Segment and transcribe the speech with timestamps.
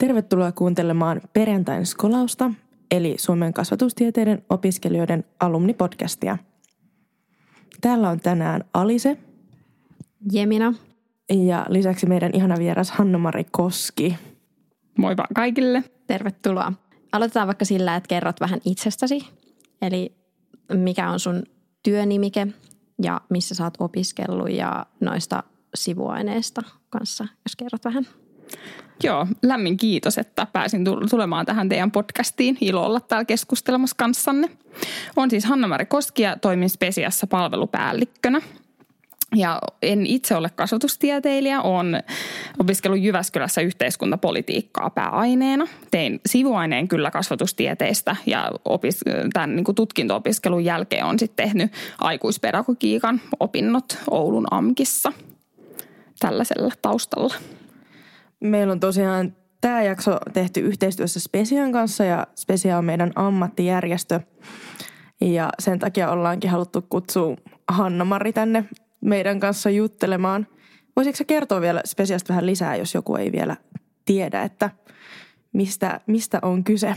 [0.00, 2.50] Tervetuloa kuuntelemaan perjantain skolausta,
[2.90, 6.38] eli Suomen kasvatustieteiden opiskelijoiden alumnipodcastia.
[7.80, 9.18] Täällä on tänään Alise.
[10.32, 10.74] Jemina.
[11.32, 14.16] Ja lisäksi meidän ihana vieras Hanna-Mari Koski.
[14.98, 15.84] Moi vaan kaikille.
[16.06, 16.72] Tervetuloa.
[17.12, 19.28] Aloitetaan vaikka sillä, että kerrot vähän itsestäsi.
[19.82, 20.14] Eli
[20.72, 21.42] mikä on sun
[21.82, 22.46] työnimike
[23.02, 25.42] ja missä sä oot opiskellut ja noista
[25.74, 28.06] sivuaineista kanssa, jos kerrot vähän.
[29.02, 32.58] Joo, lämmin kiitos, että pääsin tulemaan tähän teidän podcastiin.
[32.60, 34.48] Ilo olla täällä keskustelemassa kanssanne.
[35.16, 38.40] On siis Hanna-Mari Koski ja toimin Spesiassa palvelupäällikkönä.
[39.36, 42.02] Ja en itse ole kasvatustieteilijä, olen
[42.58, 45.66] opiskellut Jyväskylässä yhteiskuntapolitiikkaa pääaineena.
[45.90, 53.98] Tein sivuaineen kyllä kasvatustieteistä ja opis- tämän niin tutkinto-opiskelun jälkeen on sitten tehnyt aikuispedagogiikan opinnot
[54.10, 55.12] Oulun AMKissa
[56.20, 57.34] tällaisella taustalla.
[58.40, 64.20] Meillä on tosiaan tämä jakso tehty yhteistyössä Spesian kanssa ja Spesia on meidän ammattijärjestö.
[65.20, 67.36] Ja sen takia ollaankin haluttu kutsua
[67.68, 68.64] Hanna-Mari tänne
[69.00, 70.46] meidän kanssa juttelemaan.
[70.96, 73.56] Voisitko kertoa vielä Spesiasta vähän lisää, jos joku ei vielä
[74.04, 74.70] tiedä, että
[75.52, 76.94] mistä, mistä on kyse?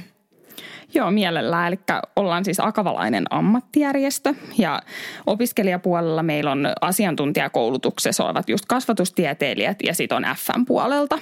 [0.93, 1.67] Joo, mielellään.
[1.67, 1.79] Eli
[2.15, 4.81] ollaan siis akavalainen ammattijärjestö ja
[5.25, 11.19] opiskelijapuolella meillä on asiantuntijakoulutuksessa olevat just kasvatustieteilijät ja sitten on FM-puolelta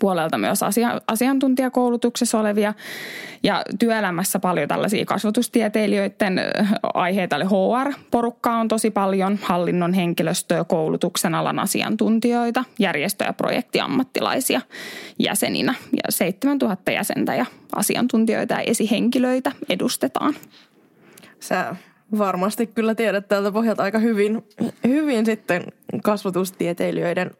[0.00, 2.74] puolelta myös asia, asiantuntijakoulutuksessa olevia
[3.42, 6.40] ja työelämässä paljon tällaisia kasvatustieteilijöiden
[6.94, 14.60] aiheita, eli HR-porukkaa on tosi paljon, hallinnon henkilöstöä, koulutuksen alan asiantuntijoita, järjestö- ja projektiammattilaisia
[15.18, 20.34] jäseninä ja 7000 jäsentä ja asiantuntijoita ja esihenkilöitä edustetaan.
[21.40, 21.76] Sä
[22.18, 24.44] varmasti kyllä tiedät tältä pohjalta aika hyvin,
[24.86, 25.64] hyvin sitten
[26.02, 27.30] kasvatustieteilijöiden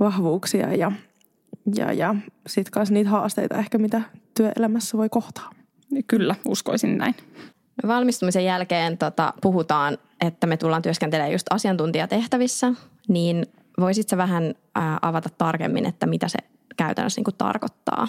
[0.00, 0.92] vahvuuksia ja
[1.76, 2.14] ja, ja
[2.46, 4.02] sitten kanssa niitä haasteita ehkä, mitä
[4.36, 5.50] työelämässä voi kohtaa.
[6.06, 7.14] Kyllä, uskoisin näin.
[7.86, 12.72] Valmistumisen jälkeen tota, puhutaan, että me tullaan työskentelemään just asiantuntijatehtävissä,
[13.08, 13.46] niin
[13.80, 16.38] voisitko vähän ää, avata tarkemmin, että mitä se
[16.76, 18.08] käytännössä niin tarkoittaa?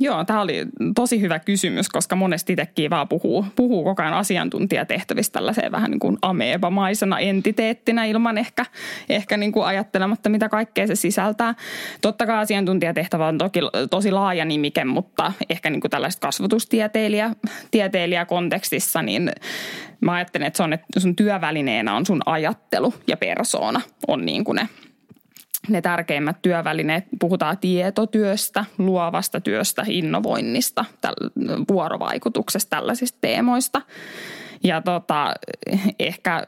[0.00, 5.32] Joo, tämä oli tosi hyvä kysymys, koska monesti itsekin vaan puhuu, puhuu koko ajan asiantuntijatehtävistä
[5.32, 8.66] tällaiseen vähän niin kuin amebamaisena entiteettinä ilman ehkä,
[9.08, 11.54] ehkä niin kuin ajattelematta, mitä kaikkea se sisältää.
[12.00, 13.60] Totta kai asiantuntijatehtävä on toki,
[13.90, 17.30] tosi laaja nimike, mutta ehkä niin kuin tällaista kasvatustieteilijä
[17.70, 19.32] tieteilijä kontekstissa, niin
[20.00, 24.44] mä ajattelen, että se on, että sun työvälineenä on sun ajattelu ja persoona on niin
[24.44, 24.68] kuin ne–
[25.68, 27.04] ne tärkeimmät työvälineet.
[27.20, 30.84] Puhutaan tietotyöstä, luovasta työstä, innovoinnista,
[31.68, 33.82] vuorovaikutuksesta, tällaisista teemoista.
[34.64, 35.34] Ja tota,
[35.98, 36.46] ehkä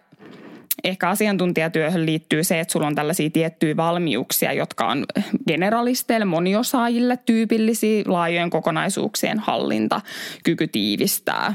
[0.85, 5.05] ehkä asiantuntijatyöhön liittyy se, että sulla on tällaisia tiettyjä valmiuksia, jotka on
[5.47, 10.01] generalisteille, moniosaajille tyypillisiä, laajojen kokonaisuuksien hallinta,
[10.45, 11.55] kyky tiivistää,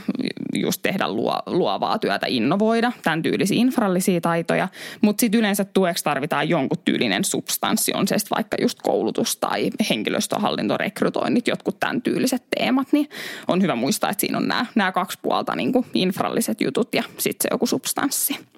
[0.53, 1.08] just tehdä
[1.46, 4.68] luovaa työtä, innovoida, tämän tyylisiä infrallisia taitoja,
[5.02, 10.78] mutta sitten yleensä tueksi tarvitaan jonkun tyylinen substanssi, on se vaikka just koulutus tai henkilöstöhallinto,
[10.78, 13.09] rekrytoinnit, jotkut tämän tyyliset teemat, niin
[13.47, 17.44] on hyvä muistaa, että siinä on nämä, kaksi puolta, niin kuin infralliset jutut ja sitten
[17.44, 18.55] se joku substanssi.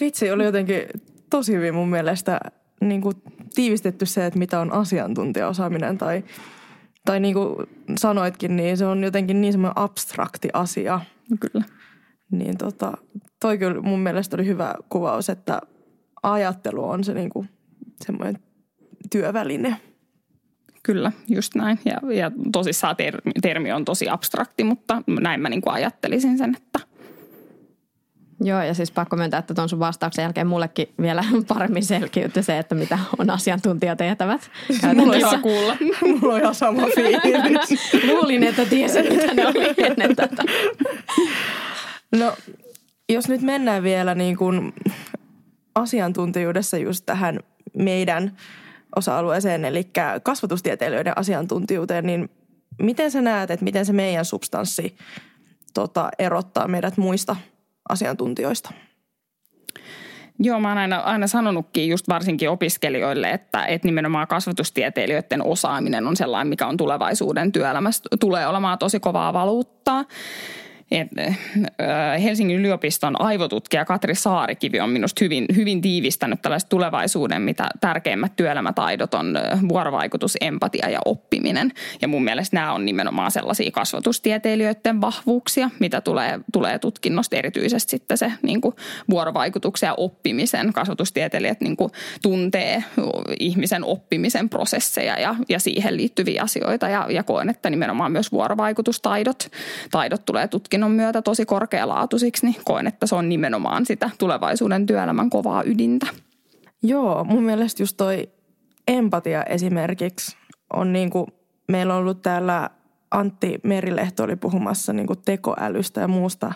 [0.00, 0.82] Vitsi, oli jotenkin
[1.30, 2.40] tosi hyvin mun mielestä
[2.80, 3.16] niin kuin
[3.54, 6.24] tiivistetty se, että mitä on asiantuntijaosaaminen tai,
[7.04, 7.56] tai niin kuin
[7.98, 11.00] sanoitkin, niin se on jotenkin niin semmoinen abstrakti asia.
[11.40, 11.64] Kyllä.
[12.30, 12.92] Niin tota,
[13.40, 15.60] toi kyllä mun mielestä oli hyvä kuvaus, että
[16.22, 17.48] ajattelu on se niin kuin
[18.04, 18.38] semmoinen
[19.10, 19.76] työväline.
[20.82, 21.78] Kyllä, just näin.
[21.84, 26.56] Ja, ja tosissaan termi, termi on tosi abstrakti, mutta näin mä niin kuin ajattelisin sen,
[26.56, 26.89] että
[28.40, 32.58] Joo, ja siis pakko myöntää, että tuon sun vastauksen jälkeen mullekin vielä paremmin selkiytyi se,
[32.58, 34.50] että mitä on asiantuntijatehtävät.
[34.94, 35.76] Mulla on hyvä kuulla.
[36.20, 38.04] Mulla on ihan sama fiilis.
[38.04, 40.42] Luulin, että tiesin, mitä ne oli ennen tätä.
[42.16, 42.34] No,
[43.08, 44.72] jos nyt mennään vielä niin kuin
[45.74, 47.40] asiantuntijuudessa just tähän
[47.76, 48.36] meidän
[48.96, 49.90] osa-alueeseen, eli
[50.22, 52.30] kasvatustieteilijöiden asiantuntijuuteen, niin
[52.82, 54.96] miten sä näet, että miten se meidän substanssi
[55.74, 57.36] tota, erottaa meidät muista–
[57.90, 58.70] asiantuntijoista?
[60.42, 66.16] Joo, mä oon aina, aina sanonutkin just varsinkin opiskelijoille, että, että nimenomaan kasvatustieteilijöiden osaaminen on
[66.16, 70.04] sellainen, mikä on tulevaisuuden työelämässä, tulee olemaan tosi kovaa valuuttaa.
[70.90, 71.08] Et,
[72.22, 79.14] Helsingin yliopiston aivotutkija Katri Saarikivi on minusta hyvin, hyvin tiivistänyt tällaista tulevaisuuden, mitä tärkeimmät työelämätaidot
[79.14, 79.38] on
[79.68, 81.72] vuorovaikutus, empatia ja oppiminen.
[82.02, 88.18] Ja mun mielestä nämä on nimenomaan sellaisia kasvatustieteilijöiden vahvuuksia, mitä tulee, tulee tutkinnosta erityisesti sitten
[88.18, 88.74] se niin kuin
[89.10, 90.72] vuorovaikutuksen ja oppimisen.
[90.72, 91.92] Kasvatustieteilijät niin kuin
[92.22, 92.84] tuntee
[93.40, 99.50] ihmisen oppimisen prosesseja ja, ja siihen liittyviä asioita ja, ja koen, että nimenomaan myös vuorovaikutustaidot
[99.90, 100.48] taidot tulee
[100.80, 106.06] tutkinnon myötä tosi korkealaatuisiksi, niin koen, että se on nimenomaan sitä tulevaisuuden työelämän kovaa ydintä.
[106.82, 108.28] Joo, mun mielestä just toi
[108.88, 110.36] empatia esimerkiksi
[110.72, 111.26] on niin kuin,
[111.68, 112.70] meillä on ollut täällä
[113.10, 116.52] Antti Merilehto oli puhumassa niin kuin tekoälystä ja muusta,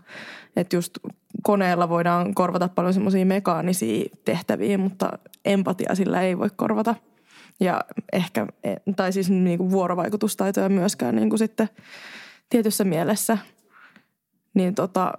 [0.56, 0.98] että just
[1.42, 6.94] koneella voidaan korvata paljon semmoisia mekaanisia tehtäviä, mutta empatia sillä ei voi korvata.
[7.60, 7.80] Ja
[8.12, 8.46] ehkä,
[8.96, 11.68] tai siis niin kuin vuorovaikutustaitoja myöskään niin kuin sitten
[12.50, 13.38] tietyssä mielessä.
[14.54, 15.12] Niin tota,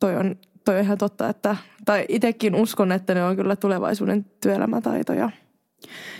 [0.00, 4.26] toi on, toi on ihan totta, että, tai itsekin uskon, että ne on kyllä tulevaisuuden
[4.42, 5.30] työelämätaitoja.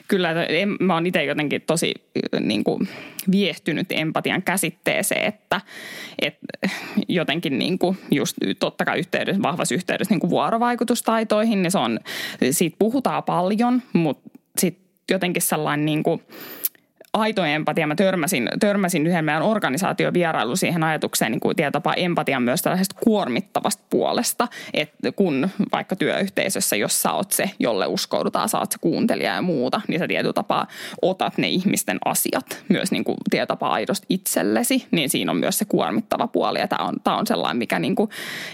[0.09, 0.35] Kyllä,
[0.81, 1.95] mä oon itse jotenkin tosi
[2.41, 2.89] niin kuin,
[3.31, 5.61] viehtynyt empatian käsitteeseen, että,
[6.19, 6.47] että
[7.09, 12.01] jotenkin niin kuin, just totta kai yhteydessä, vahvassa yhteydessä niin kuin vuorovaikutustaitoihin, niin se on,
[12.51, 16.23] siitä puhutaan paljon, mutta sitten jotenkin sellainen niin kuin,
[17.13, 17.87] aito empatia.
[17.87, 23.83] Mä törmäsin, törmäsin yhden meidän organisaatiovierailu siihen ajatukseen niin kuin tietotapa empatian myös tällaisesta kuormittavasta
[23.91, 29.35] puolesta, että kun vaikka työyhteisössä, jos sä oot se, jolle uskoudutaan, sä oot se kuuntelija
[29.35, 30.67] ja muuta, niin sä tietyllä tapaa
[31.03, 35.65] otat ne ihmisten asiat myös niin kuin tietotapa aidosti itsellesi, niin siinä on myös se
[35.65, 36.59] kuormittava puoli.
[36.59, 38.11] Ja tämä on, tää on sellainen, mikä niin kuin,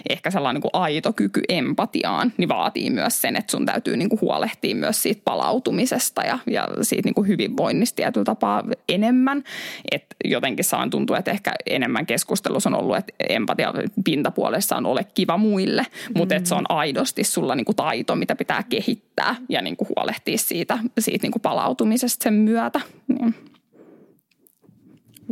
[0.09, 4.09] ehkä sellainen niin kuin aito kyky empatiaan, niin vaatii myös sen, että sun täytyy niin
[4.09, 9.43] kuin huolehtia myös siitä palautumisesta ja, ja siitä niin kuin hyvinvoinnista tietyllä tapaa tapaa enemmän.
[9.91, 13.73] Et jotenkin saan tuntua, että ehkä enemmän keskustelussa on ollut, että empatia
[14.05, 16.19] pintapuolessaan ole kiva muille, mm.
[16.19, 20.79] mutta että se on aidosti sulla niinku taito, mitä pitää kehittää ja niinku huolehtia siitä,
[20.99, 22.81] siitä niinku palautumisesta sen myötä.
[23.09, 23.35] Niin.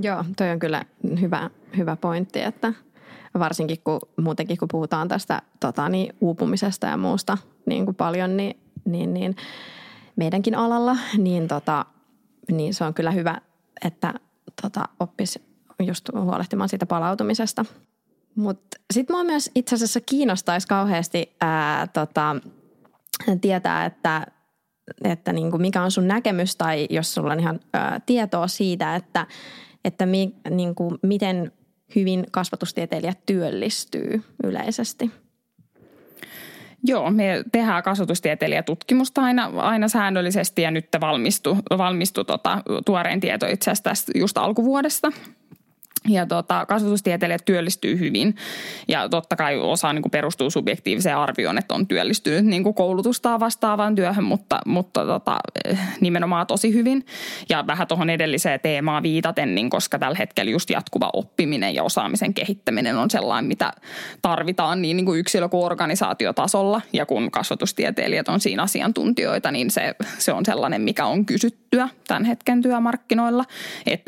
[0.03, 0.85] Joo, toi on kyllä
[1.20, 2.73] hyvä, hyvä pointti, että
[3.38, 8.56] varsinkin kun muutenkin kun puhutaan tästä tota, niin, uupumisesta ja muusta niin kuin paljon, niin,
[8.85, 9.37] niin, niin
[10.17, 11.87] meidänkin alalla, niin tota,
[12.50, 13.41] niin se on kyllä hyvä,
[13.85, 14.15] että
[14.62, 15.43] tota, oppisi
[15.83, 17.65] just huolehtimaan siitä palautumisesta.
[18.35, 22.37] Mutta sitten mua myös itse asiassa kiinnostaisi kauheasti ää, tota,
[23.41, 24.27] tietää, että,
[25.05, 29.27] että niinku mikä on sun näkemys tai jos sulla on ihan ää, tietoa siitä, että,
[29.85, 31.53] että mi, niinku, miten
[31.95, 35.11] hyvin kasvatustieteilijät työllistyy yleisesti–
[36.84, 43.70] Joo, me tehdään kasvatustieteilijätutkimusta aina, aina säännöllisesti ja nyt valmistui, valmistu tota, tuoreen tieto itse
[43.70, 45.12] asiassa tästä just alkuvuodesta
[46.08, 48.37] ja tota, kasvatustieteilijät työllistyy hyvin
[48.88, 53.40] ja totta kai osa niin kuin perustuu subjektiiviseen arvioon, että on työllistynyt niin kuin koulutusta
[53.40, 55.38] vastaavaan työhön, mutta, mutta tota,
[56.00, 57.06] nimenomaan tosi hyvin.
[57.49, 62.34] Ja vähän tuohon edelliseen teemaan viitaten, niin koska tällä hetkellä just jatkuva oppiminen ja osaamisen
[62.34, 63.72] kehittäminen on sellainen, mitä
[64.22, 66.81] tarvitaan niin, niin kuin yksilö- kuin organisaatiotasolla.
[66.93, 72.25] Ja kun kasvatustieteilijät on siinä asiantuntijoita, niin se, se on sellainen, mikä on kysyttyä tämän
[72.25, 73.44] hetken työmarkkinoilla.
[73.87, 74.02] Et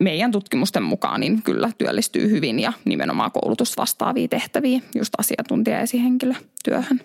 [0.00, 7.00] meidän tutkimusten mukaan niin kyllä työllistyy hyvin ja nimenomaan koulutusvastaavia tehtäviä just asiantuntija- esihenkilötyöhön.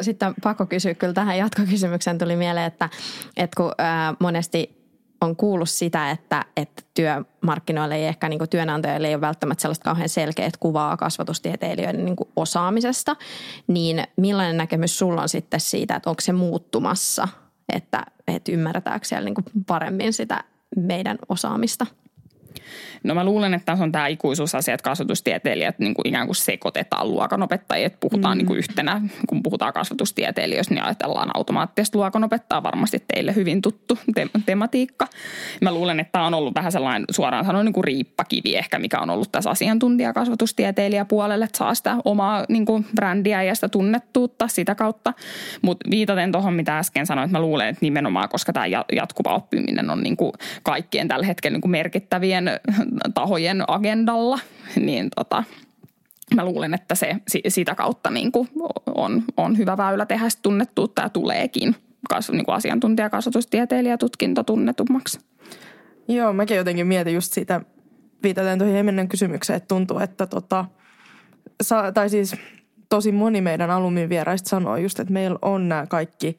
[0.00, 2.88] Sitten pakko kysyä, kyllä tähän jatkokysymykseen tuli mieleen, että,
[3.36, 4.82] että kun ää, monesti
[5.20, 10.08] on kuullut sitä, että, että työmarkkinoille ei ehkä niin työnantajille ei ole välttämättä sellaista kauhean
[10.08, 13.16] selkeät kuvaa kasvatustieteilijöiden niin osaamisesta,
[13.66, 17.28] niin millainen näkemys sulla on sitten siitä, että onko se muuttumassa,
[17.72, 20.44] että, että ymmärretäänkö siellä niin paremmin sitä
[20.76, 21.86] meidän osaamista?
[23.04, 27.10] No mä luulen, että tässä on tämä ikuisuusasia, että kasvatustieteilijät niin kuin ikään kuin sekoitetaan
[27.10, 27.86] luokanopettajia.
[27.86, 28.38] Että puhutaan mm.
[28.38, 32.62] niin kuin yhtenä, kun puhutaan kasvatustieteilijöistä, niin ajatellaan automaattisesti luokanopettaa.
[32.62, 35.06] Varmasti teille hyvin tuttu te- tematiikka.
[35.60, 39.00] Mä luulen, että tämä on ollut vähän sellainen suoraan sanoen niin kuin riippakivi ehkä, mikä
[39.00, 44.74] on ollut tässä asiantuntijakasvatustieteilijäpuolelle, että saa sitä omaa niin kuin brändiä ja sitä tunnettuutta sitä
[44.74, 45.12] kautta.
[45.62, 49.90] Mutta viitaten tuohon, mitä äsken sanoin, että mä luulen, että nimenomaan, koska tämä jatkuva oppiminen
[49.90, 52.51] on niin kuin kaikkien tällä hetkellä niin kuin merkittävien
[53.14, 54.38] tahojen agendalla,
[54.76, 55.44] niin tota,
[56.34, 57.16] mä luulen, että se
[57.48, 58.48] sitä kautta niin kuin
[58.94, 61.76] on, on hyvä väylä tehdä tunnettuutta ja tuleekin
[62.32, 65.18] niin kuin asiantuntijakasvatustieteilijä tutkinto tunnetummaksi.
[66.08, 67.60] Joo, mäkin jotenkin mietin just sitä,
[68.22, 70.64] viitaten tuohon ennen kysymykseen, että tuntuu, että tota,
[71.94, 72.36] tai siis
[72.88, 76.38] tosi moni meidän alumnin vieraista sanoo just, että meillä on nämä kaikki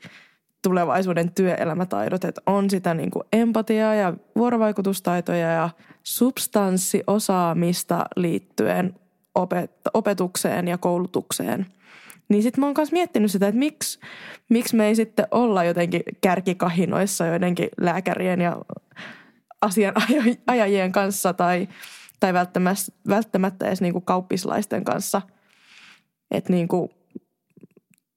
[0.64, 5.70] tulevaisuuden työelämätaidot, että on sitä niin kuin empatiaa ja vuorovaikutustaitoja ja
[6.04, 8.96] substanssiosaamista liittyen
[9.40, 11.66] opet- opetukseen ja koulutukseen.
[12.30, 14.00] Niin sitten mä oon myös miettinyt sitä, että miksi,
[14.50, 18.58] miksi me ei sitten olla jotenkin kärkikahinoissa joidenkin lääkärien ja
[19.62, 21.68] asianajajien kanssa tai,
[22.20, 25.22] tai välttämättä, välttämättä edes niin kuin kauppislaisten kanssa.
[26.32, 26.90] Että niin kuin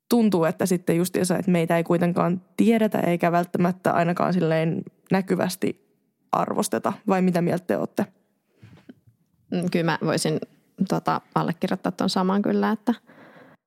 [0.08, 5.86] tuntuu, että sitten justiinsa, että meitä ei kuitenkaan tiedetä eikä välttämättä ainakaan silleen näkyvästi
[6.32, 6.92] arvosteta.
[7.08, 8.06] Vai mitä mieltä te olette?
[9.50, 10.40] Mm, kyllä mä voisin
[10.88, 12.94] tota, allekirjoittaa tuon saman kyllä, että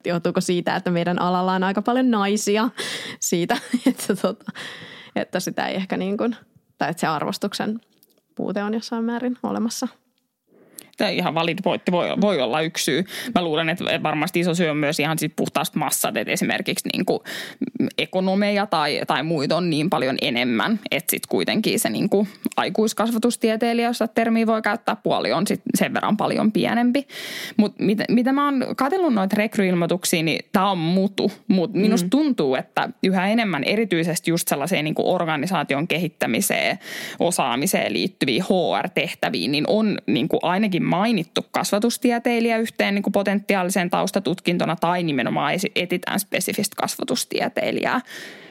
[0.05, 2.69] johtuuko siitä, että meidän alalla on aika paljon naisia
[3.19, 4.51] siitä, että, tota,
[5.15, 6.36] että sitä ei ehkä niin kuin,
[6.77, 7.79] tai että se arvostuksen
[8.36, 9.88] puute on jossain määrin olemassa–
[11.08, 13.03] ihan valid pointti voi, voi olla yksi syy.
[13.36, 17.06] Mä luulen, että varmasti iso syy on myös ihan sit puhtaasta massat, että esimerkiksi niin
[17.06, 17.20] kuin
[17.98, 22.27] ekonomeja tai, tai muita on niin paljon enemmän, että sitten kuitenkin se niin kuin
[22.58, 27.08] aikuiskasvatustieteilijä, jossa termiä voi käyttää, puoli on sit sen verran paljon pienempi.
[27.58, 32.10] Mutta mitä, mitä mä oon katsellut noita rekryilmoituksia, niin tämä on mutu, mutta minusta mm.
[32.10, 36.79] tuntuu, että yhä enemmän erityisesti just sellaiseen niin kuin organisaation kehittämiseen,
[37.20, 44.75] osaamiseen liittyviin HR-tehtäviin, niin on niin kuin ainakin mainittu kasvatustieteilijä yhteen niin kuin potentiaaliseen taustatutkintona
[44.75, 48.01] tai nimenomaan etitään spesifistä kasvatustieteilijää.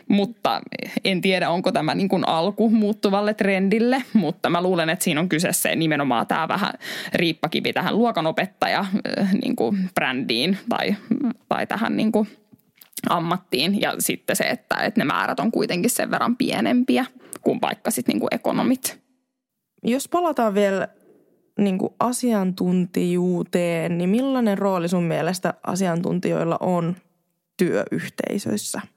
[0.08, 0.60] Mutta
[1.04, 5.28] en tiedä, onko tämä niin kuin alku muuttuvalle trendille, mutta mä luulen, että siinä on
[5.28, 6.72] kyseessä nimenomaan tämä vähän
[7.14, 8.86] riippakivi tähän luokanopettaja
[9.42, 10.96] niin kuin brändiin tai,
[11.48, 12.28] tai tähän niin kuin
[13.08, 13.80] ammattiin.
[13.80, 17.06] Ja sitten se, että, että ne määrät on kuitenkin sen verran pienempiä
[17.40, 19.00] kuin vaikka sitten niin kuin ekonomit.
[19.82, 20.88] Jos palataan vielä
[21.58, 26.96] niin kuin asiantuntijuuteen, niin millainen rooli sun mielestä asiantuntijoilla on
[27.56, 28.80] työyhteisöissä–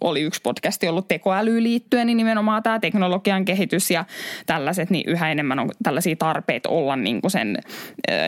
[0.00, 4.04] oli yksi podcasti ollut tekoälyyn liittyen, niin nimenomaan tämä teknologian kehitys ja
[4.46, 7.58] tällaiset, niin yhä enemmän on tällaisia tarpeita olla niin kuin sen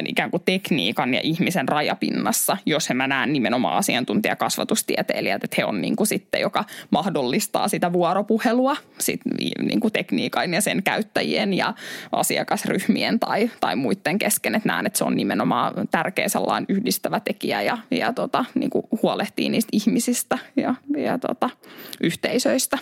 [0.06, 5.80] ikään kuin tekniikan ja ihmisen rajapinnassa, jos he mä näen nimenomaan asiantuntijakasvatustieteilijät, että he on
[5.80, 9.20] niin kuin sitten, joka mahdollistaa sitä vuoropuhelua sit
[9.62, 11.74] niin kuin tekniikan ja sen käyttäjien ja
[12.12, 17.62] asiakasryhmien tai, tai muiden kesken, että näen, että se on nimenomaan tärkeä sellainen yhdistävä tekijä
[17.62, 21.50] ja, ja tota, niin kuin huolehtii niistä ihmisistä ja, ja tota, tota,
[22.02, 22.78] yhteisöistä.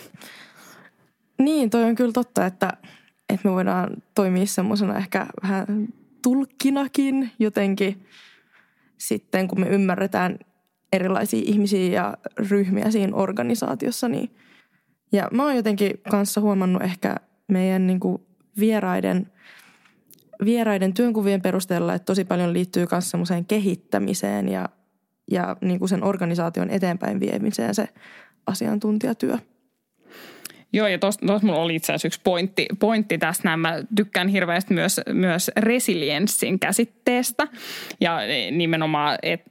[1.39, 2.73] Niin, toi on kyllä totta, että,
[3.29, 5.87] että me voidaan toimia semmoisena ehkä vähän
[6.21, 8.05] tulkkinakin jotenkin
[8.97, 10.39] sitten, kun me ymmärretään
[10.93, 12.17] erilaisia ihmisiä ja
[12.49, 14.09] ryhmiä siinä organisaatiossa.
[14.09, 14.35] Niin.
[15.11, 17.15] Ja mä oon jotenkin kanssa huomannut ehkä
[17.47, 18.21] meidän niin kuin
[18.59, 19.31] vieraiden,
[20.45, 24.69] vieraiden työnkuvien perusteella, että tosi paljon liittyy myös semmoiseen kehittämiseen ja,
[25.31, 27.89] ja niin kuin sen organisaation eteenpäin viemiseen se
[28.49, 29.37] asiantuntijatyö.
[30.73, 33.41] Joo, ja tuossa mulla oli itse asiassa yksi pointti, pointti tässä.
[33.45, 33.59] Näin.
[33.59, 37.47] Mä tykkään hirveästi myös, myös resilienssin käsitteestä.
[38.01, 38.19] Ja
[38.51, 39.41] nimenomaan et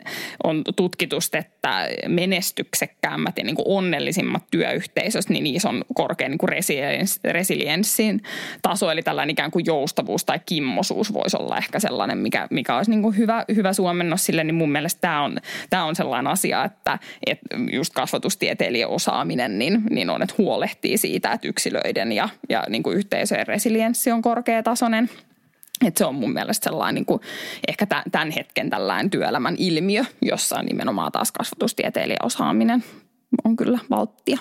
[0.45, 6.49] on tutkitusti, että menestyksekkäämmät ja niin kuin onnellisimmat työyhteisöt, niin niissä on korkea niin kuin
[6.49, 8.23] resiliens, resilienssin
[8.63, 8.91] taso.
[8.91, 13.03] Eli tällainen ikään kuin joustavuus tai kimmosuus voisi olla ehkä sellainen, mikä, mikä olisi niin
[13.03, 14.45] kuin hyvä, hyvä suomennos sille.
[14.45, 15.37] Niin mun mielestä tämä on,
[15.71, 21.08] tämä on sellainen asia, että, että just kasvatustieteilijän osaaminen niin, niin on, että huolehtii siitä,
[21.17, 25.11] että yksilöiden ja, ja niin kuin yhteisöjen resilienssi on korkeatasoinen.
[25.87, 27.21] Että se on mun mielestä sellainen niin kuin,
[27.69, 32.85] ehkä tämän hetken tällainen työelämän ilmiö, jossa nimenomaan taas kasvatustieteilijän osaaminen
[33.45, 34.39] on kyllä valttia.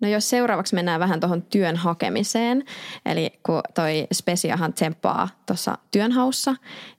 [0.00, 2.64] No jos seuraavaksi mennään vähän tuohon työn hakemiseen,
[3.06, 6.54] eli kun toi Spesiahan tsemppaa tuossa työnhaussa,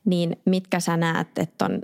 [0.06, 1.82] niin mitkä sä näet, että on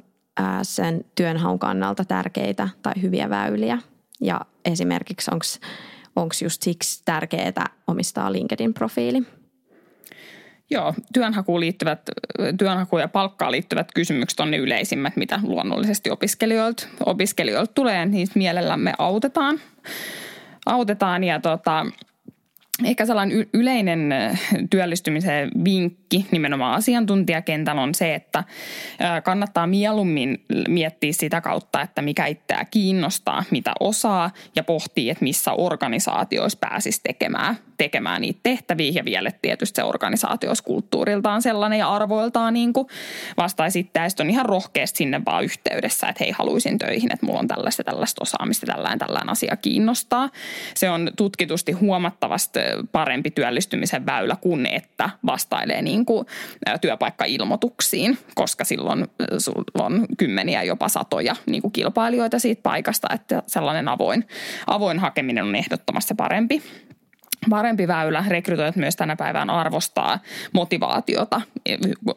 [0.64, 3.78] sen työnhaun kannalta tärkeitä tai hyviä väyliä?
[4.22, 5.46] Ja esimerkiksi onko
[6.22, 9.24] onko just siksi tärkeää omistaa LinkedIn-profiili?
[10.72, 12.02] Joo, työnhakuun liittyvät,
[12.58, 18.06] työnhakuun ja palkkaan liittyvät kysymykset on ne yleisimmät, mitä luonnollisesti opiskelijoilta, opiskelijoilta tulee.
[18.06, 19.60] Niistä mielellämme autetaan.
[20.66, 21.86] Autetaan ja tota,
[22.84, 24.14] Ehkä sellainen yleinen
[24.70, 25.52] työllistymisen
[26.14, 28.44] vinkki nimenomaan asiantuntijakentällä on se, että
[29.24, 35.54] kannattaa mieluummin miettiä sitä kautta, että mikä itseä kiinnostaa, mitä osaa ja pohtii, että missä
[35.54, 42.54] organisaatioissa pääsisi tekemään, tekemään niitä tehtäviä ja vielä tietysti se organisaatioissa kulttuuriltaan sellainen ja arvoiltaan
[42.54, 42.88] niin kuin
[43.38, 47.48] vastaisi sitten on ihan rohkeasti sinne vaan yhteydessä, että hei haluaisin töihin, että mulla on
[47.48, 50.30] tällaista tällaista osaamista, tällainen tällainen asia kiinnostaa.
[50.76, 52.60] Se on tutkitusti huomattavasti
[52.92, 56.26] parempi työllistymisen väylä kuin että vastailee niin kuin
[56.82, 59.08] työpaikkailmoituksiin, koska silloin
[59.74, 64.28] on kymmeniä, jopa satoja niin kuin kilpailijoita siitä paikasta, että sellainen avoin,
[64.68, 66.64] avoin hakeminen on ehdottomasti parempi.
[67.50, 68.24] parempi väylä.
[68.28, 70.20] Rekrytoijat myös tänä päivään arvostaa
[70.54, 71.42] motivaatiota.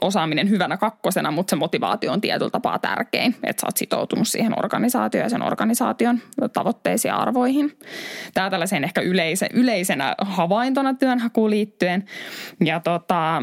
[0.01, 4.59] Osaaminen hyvänä kakkosena, mutta se motivaatio on tietyllä tapaa tärkein, että sä oot sitoutunut siihen
[4.59, 6.21] organisaatioon ja sen organisaation
[6.53, 7.79] tavoitteisiin ja arvoihin.
[8.35, 12.05] Tämä tällaisen ehkä yleise, yleisenä havaintona työnhakuun liittyen.
[12.65, 13.43] Ja tota,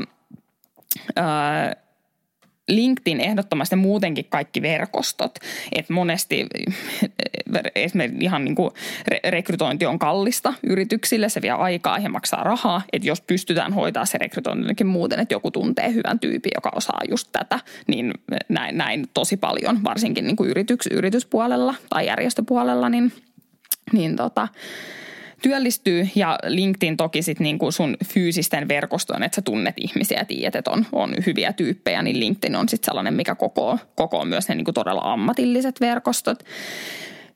[2.70, 5.40] LinkedIn ehdottomasti muutenkin kaikki verkostot.
[5.76, 6.48] Että monesti
[7.76, 8.72] esimerkiksi ihan niin kuin
[9.30, 12.82] rekrytointi on kallista yrityksille, se vie aikaa ja maksaa rahaa.
[12.94, 17.30] Että jos pystytään hoitaa se rekrytointi muuten, että joku tuntee hyvän tyypin, joka osaa just
[17.32, 18.14] tätä, niin
[18.50, 23.14] näin, näin tosi paljon, varsinkin niin kuin yrityks, yrityspuolella tai järjestöpuolella, niin,
[23.94, 24.48] niin tota,
[25.42, 30.26] työllistyy ja LinkedIn toki sitten niin kuin sun fyysisten verkostojen, että sä tunnet ihmisiä ja
[30.26, 34.50] tiedät, että on, on hyviä tyyppejä, niin LinkedIn on sitten sellainen, mikä koko, koko myös
[34.50, 36.44] ne niin kuin todella ammatilliset verkostot.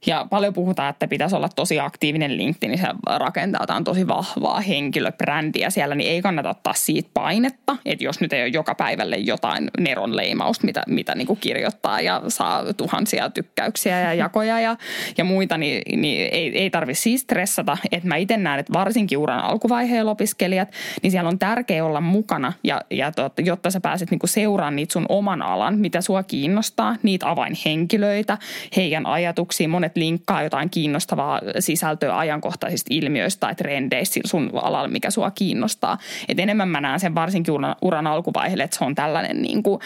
[0.06, 4.60] Ja paljon puhutaan, että pitäisi olla tosi aktiivinen LinkedIn, niin se rakentaa jotain tosi vahvaa
[4.60, 9.18] henkilöbrändiä siellä, niin ei kannata ottaa siitä painetta, että jos nyt ei ole joka päivälle
[9.18, 14.78] jotain Neron leimausta, mitä, mitä niin kuin kirjoittaa ja saa tuhansia tykkäyksiä ja jakoja ja,
[15.18, 17.78] ja muita, niin, niin ei, ei tarvitse siis stressata.
[17.92, 20.70] Että mä itse näen, että varsinkin uran alkuvaiheen opiskelijat,
[21.02, 24.94] niin siellä on tärkeää olla mukana, ja, ja tot, jotta sä pääset niin seuraamaan niitä
[24.94, 28.38] sun oman alan, mitä sua kiinnostaa, niitä avainhenkilöitä,
[28.76, 35.12] heidän ajatuksia, monet monet linkkaa jotain kiinnostavaa sisältöä ajankohtaisista ilmiöistä tai trendeistä sun alalla, mikä
[35.12, 35.98] sua kiinnostaa.
[36.28, 39.80] Et enemmän mä näen sen varsinkin uran, uran alkuvaiheelle, että se on tällainen niin kuin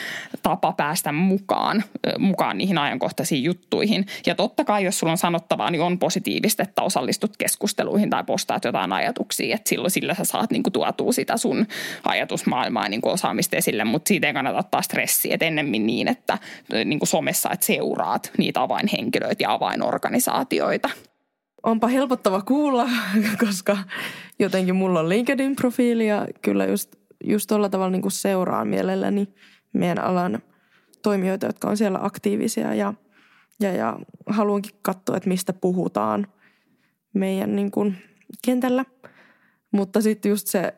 [0.44, 1.84] tapa päästä mukaan,
[2.20, 4.06] mukaan niihin ajankohtaisiin juttuihin.
[4.26, 8.64] Ja totta kai, jos sulla on sanottavaa, niin on positiivista, että osallistut keskusteluihin tai postaat
[8.66, 9.56] jotain ajatuksia.
[9.56, 11.68] Että silloin sillä sä saat niin kuin tuotua sitä sun
[12.04, 15.34] ajatusmaailmaa ja niin kuin osaamista esille, mutta siitä ei kannata ottaa stressiä.
[15.34, 16.38] Että ennemmin niin, että
[16.86, 20.90] niin kuin somessa, että seuraat niitä avainhenkilöitä ja avainorganisaatioita organisaatioita.
[21.64, 22.90] Onpa helpottava kuulla,
[23.46, 23.78] koska
[24.40, 29.28] jotenkin mulla on LinkedIn-profiili ja kyllä just, just tuolla tavalla niin kuin seuraan mielelläni
[29.74, 30.40] meidän alan
[31.04, 32.94] toimijoita, jotka on siellä aktiivisia ja,
[33.60, 36.28] ja, ja haluankin katsoa, että mistä puhutaan
[37.14, 37.96] meidän niin kuin
[38.46, 38.86] kentällä.
[39.72, 40.74] Mutta sitten just se,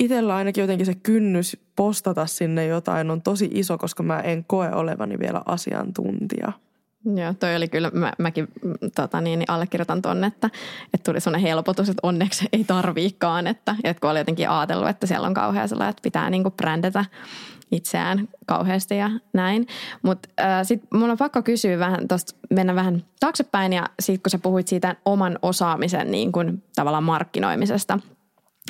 [0.00, 4.70] itsellä ainakin jotenkin se kynnys postata sinne jotain on tosi iso, koska mä en koe
[4.70, 6.52] olevani vielä asiantuntija–
[7.04, 8.48] Joo, toi oli kyllä, mä, mäkin
[8.94, 10.50] tota niin, niin allekirjoitan tonne, että,
[10.94, 15.06] että tuli sellainen helpotus, että onneksi ei tarviikaan, että, että kun oli jotenkin ajatellut, että
[15.06, 17.04] siellä on kauhean sellainen, että pitää niin brändätä
[17.72, 19.66] itseään kauheasti ja näin.
[20.02, 24.30] Mutta äh, sitten mun on pakko kysyä vähän tuosta, mennä vähän taaksepäin ja sitten kun
[24.30, 27.98] sä puhuit siitä oman osaamisen niin kuin tavallaan markkinoimisesta–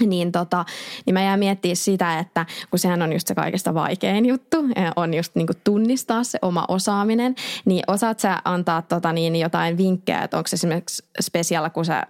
[0.00, 0.64] niin, tota,
[1.06, 4.56] niin mä jään miettimään sitä, että kun sehän on just se kaikista vaikein juttu,
[4.96, 10.22] on just niin tunnistaa se oma osaaminen, niin osaat sä antaa tota niin jotain vinkkejä,
[10.22, 12.02] että onko esimerkiksi spesiaalla, kun sä,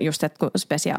[0.00, 0.98] just että kun spesia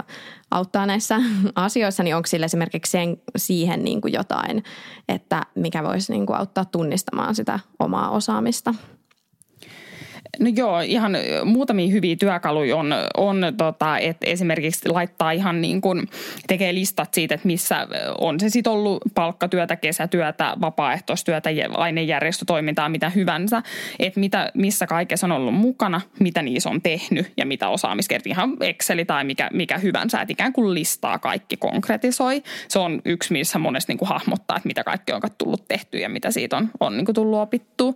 [0.51, 1.19] auttaa näissä
[1.55, 4.63] asioissa, niin onko sillä esimerkiksi sen, siihen niin kuin jotain,
[5.09, 8.73] että mikä voisi niin kuin auttaa tunnistamaan sitä omaa osaamista?
[10.39, 16.07] No joo, ihan muutamia hyviä työkaluja on, on tota, että esimerkiksi laittaa ihan niin kuin,
[16.47, 23.63] tekee listat siitä, että missä on se sitten ollut palkkatyötä, kesätyötä, vapaaehtoistyötä, ainejärjestötoimintaa, mitä hyvänsä,
[23.99, 28.57] että mitä, missä kaikessa on ollut mukana, mitä niissä on tehnyt ja mitä osaamiskerti, ihan
[28.59, 32.43] Exceli tai mikä, mikä hyvänsä, että ikään kuin listaa kaikki konkretisoi.
[32.67, 36.09] Se on yksi, missä monesti niin kuin hahmottaa, että mitä kaikki on tullut tehty ja
[36.09, 37.95] mitä siitä on, on niin kuin tullut opittu.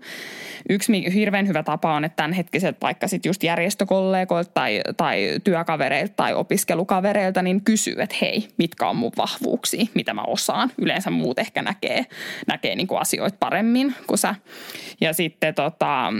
[0.70, 6.34] Yksi hirveän hyvä tapa on, että tämänhetkiset vaikka sitten just järjestökollegoilta tai, tai työkavereilta tai
[6.34, 10.72] opiskelukavereilta, niin kysyy, että hei, mitkä on mun vahvuuksia, mitä mä osaan.
[10.78, 12.06] Yleensä muut ehkä näkee,
[12.48, 14.36] näkee niin kuin asioita paremmin kuin sä.
[15.02, 16.14] Ja sitten tota,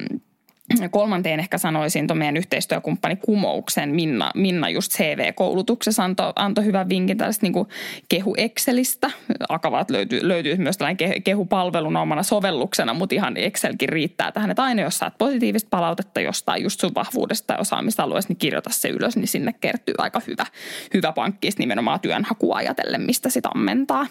[0.92, 7.18] kolmanteen ehkä sanoisin tuon meidän yhteistyökumppani Kumouksen Minna, Minna just CV-koulutuksessa antoi, antoi hyvän vinkin
[7.18, 7.68] tällaista niin
[8.10, 9.12] kehu Excelistä.
[9.50, 14.82] Akavat löytyy, löytyy myös tällainen kehupalveluna omana sovelluksena, mutta ihan Excelkin riittää tähän, että aina
[14.82, 19.28] jos saat positiivista palautetta jostain just sun vahvuudesta tai osaamisalueesta, niin kirjoita se ylös, niin
[19.28, 20.46] sinne kertyy aika hyvä,
[20.94, 24.08] hyvä pankki nimenomaan työnhakua ajatellen, mistä sitä ammentaa.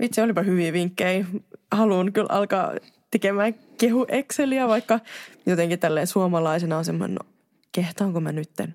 [0.00, 1.26] Vitsi, olipa hyviä vinkkejä.
[1.72, 2.72] Haluan kyllä alkaa
[3.10, 5.00] tekemään kehu Exceliä, vaikka
[5.46, 7.30] jotenkin tälleen suomalaisena on semmoinen, no
[7.72, 8.74] kehtaanko mä nytten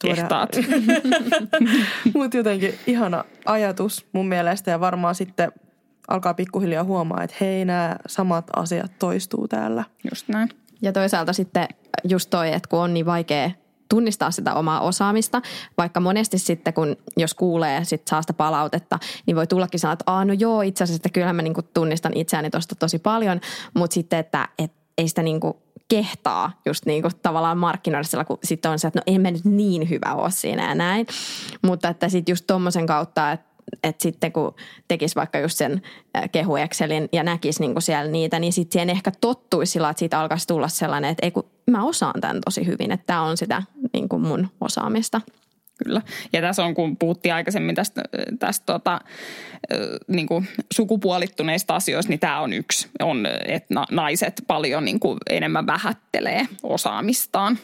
[0.00, 0.16] tuoda.
[0.16, 0.56] Kehtaat.
[2.14, 5.52] Mutta jotenkin ihana ajatus mun mielestä ja varmaan sitten
[6.08, 9.84] alkaa pikkuhiljaa huomaa, että hei nämä samat asiat toistuu täällä.
[10.10, 10.48] Just näin.
[10.82, 11.68] Ja toisaalta sitten
[12.04, 13.50] just toi, että kun on niin vaikea
[13.92, 15.42] tunnistaa sitä omaa osaamista,
[15.78, 20.04] vaikka monesti sitten kun jos kuulee sit saa sitä palautetta, niin voi tullakin sanoa, että
[20.06, 23.40] Aa, no joo itse asiassa kyllä mä niinku tunnistan itseäni tuosta tosi paljon,
[23.74, 25.54] mutta sitten, että, että ei sitä niin kuin
[25.88, 29.30] kehtaa just niin kuin tavallaan markkinoida sillä, kun sitten on se, että no en mä
[29.30, 31.06] nyt niin hyvä ole siinä ja näin.
[31.62, 33.51] Mutta että sitten just tuommoisen kautta, että
[33.82, 34.54] että sitten kun
[34.88, 35.82] tekisi vaikka just sen
[36.32, 40.20] kehu Excelin ja näkisi niinku siellä niitä, niin sitten siihen ehkä tottuisi sillä, että siitä
[40.20, 43.62] alkaisi tulla sellainen, että ei kun mä osaan tämän tosi hyvin, että tämä on sitä
[43.92, 45.20] niinku mun osaamista.
[45.84, 46.02] Kyllä.
[46.32, 48.02] Ja tässä on, kun puhuttiin aikaisemmin tästä,
[48.38, 49.00] tästä tota,
[50.08, 52.88] niin kuin sukupuolittuneista asioista, niin tämä on yksi.
[53.02, 57.58] On, että naiset paljon niin kuin enemmän vähättelee osaamistaan.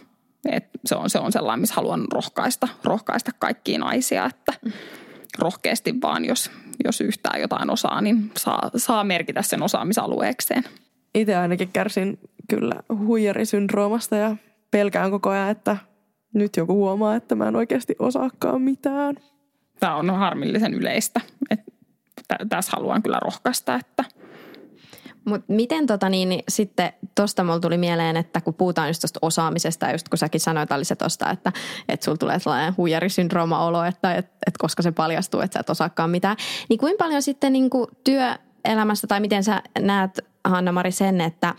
[0.51, 4.53] Et se, on, se on sellainen, missä haluan rohkaista, rohkaista kaikkia naisia, että
[5.39, 6.51] rohkeasti vaan, jos,
[6.85, 10.65] jos yhtään jotain osaa, niin saa, saa merkitä sen osaamisalueekseen.
[11.15, 14.37] Itse ainakin kärsin kyllä huijarisyndroomasta ja
[14.71, 15.77] pelkään koko ajan, että
[16.35, 19.17] nyt joku huomaa, että mä en oikeasti osaakaan mitään.
[19.81, 21.21] Tämä on harmillisen yleistä.
[22.49, 24.05] tässä haluan kyllä rohkaista, että–
[25.29, 29.19] Mut miten tota niin, niin sitten tuosta mulla tuli mieleen, että kun puhutaan just tuosta
[29.23, 31.53] osaamisesta, just kun säkin sanoit Alise tuosta, että,
[31.89, 36.11] että sulla tulee sellainen huijarisyndrooma-olo, että, että, että koska se paljastuu, että sä et osaakaan
[36.11, 36.37] mitään,
[36.69, 41.55] niin kuinka paljon sitten niin kuin työelämästä tai miten sä näet Hanna-Mari sen, että,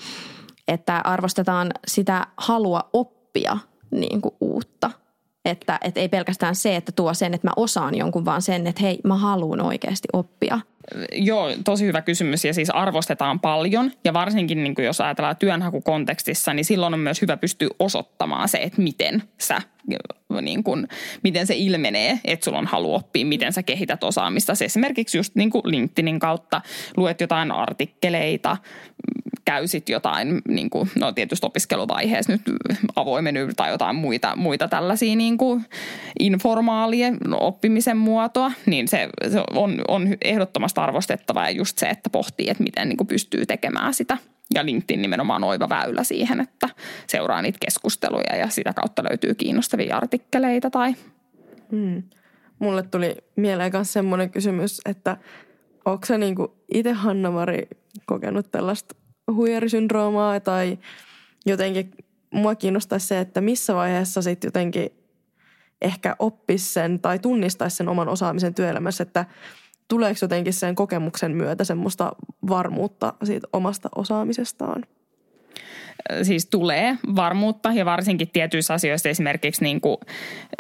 [0.67, 3.57] että arvostetaan sitä halua oppia
[3.91, 4.91] niin kuin uutta–
[5.49, 8.81] että, että ei pelkästään se, että tuo sen, että mä osaan jonkun, vaan sen, että
[8.81, 10.59] hei, mä haluan oikeasti oppia.
[11.11, 16.53] Joo, tosi hyvä kysymys ja siis arvostetaan paljon ja varsinkin niin kuin jos ajatellaan työnhakukontekstissa,
[16.53, 19.61] niin silloin on myös hyvä pystyä osoittamaan se, että miten sä
[20.41, 20.87] niin kuin,
[21.23, 24.55] miten se ilmenee, että sulla on halu oppia, miten sä kehität osaamista.
[24.55, 26.61] Se esimerkiksi just niin kuin LinkedInin kautta
[26.97, 28.57] luet jotain artikkeleita,
[29.49, 32.41] käysit jotain, niin kuin, no tietysti opiskeluvaiheessa nyt
[32.95, 35.65] avoimen tai jotain muita, muita tällaisia niin kuin
[36.19, 42.49] informaalien oppimisen muotoa, niin se, se on, on ehdottomasti arvostettava ja just se, että pohtii,
[42.49, 44.17] että miten niin kuin pystyy tekemään sitä.
[44.53, 46.69] Ja LinkedIn nimenomaan oiva väylä siihen, että
[47.07, 50.95] seuraa niitä keskusteluja ja sitä kautta löytyy kiinnostavia artikkeleita tai...
[51.71, 52.03] Hmm.
[52.59, 55.17] Mulle tuli mieleen myös semmoinen kysymys, että
[55.85, 57.67] onko se niinku itse Hanna-Mari
[58.05, 58.95] kokenut tällaista
[59.35, 60.79] huijarisyndroomaa tai
[61.45, 61.91] jotenkin
[62.31, 64.89] mua kiinnostaisi se, että missä vaiheessa sitten jotenkin
[65.81, 69.25] ehkä oppisi sen tai tunnistaisi sen oman osaamisen työelämässä, että
[69.87, 72.11] tuleeko jotenkin sen kokemuksen myötä semmoista
[72.49, 74.85] varmuutta siitä omasta osaamisestaan–
[76.23, 79.97] siis tulee varmuutta ja varsinkin tietyissä asioissa esimerkiksi niin kuin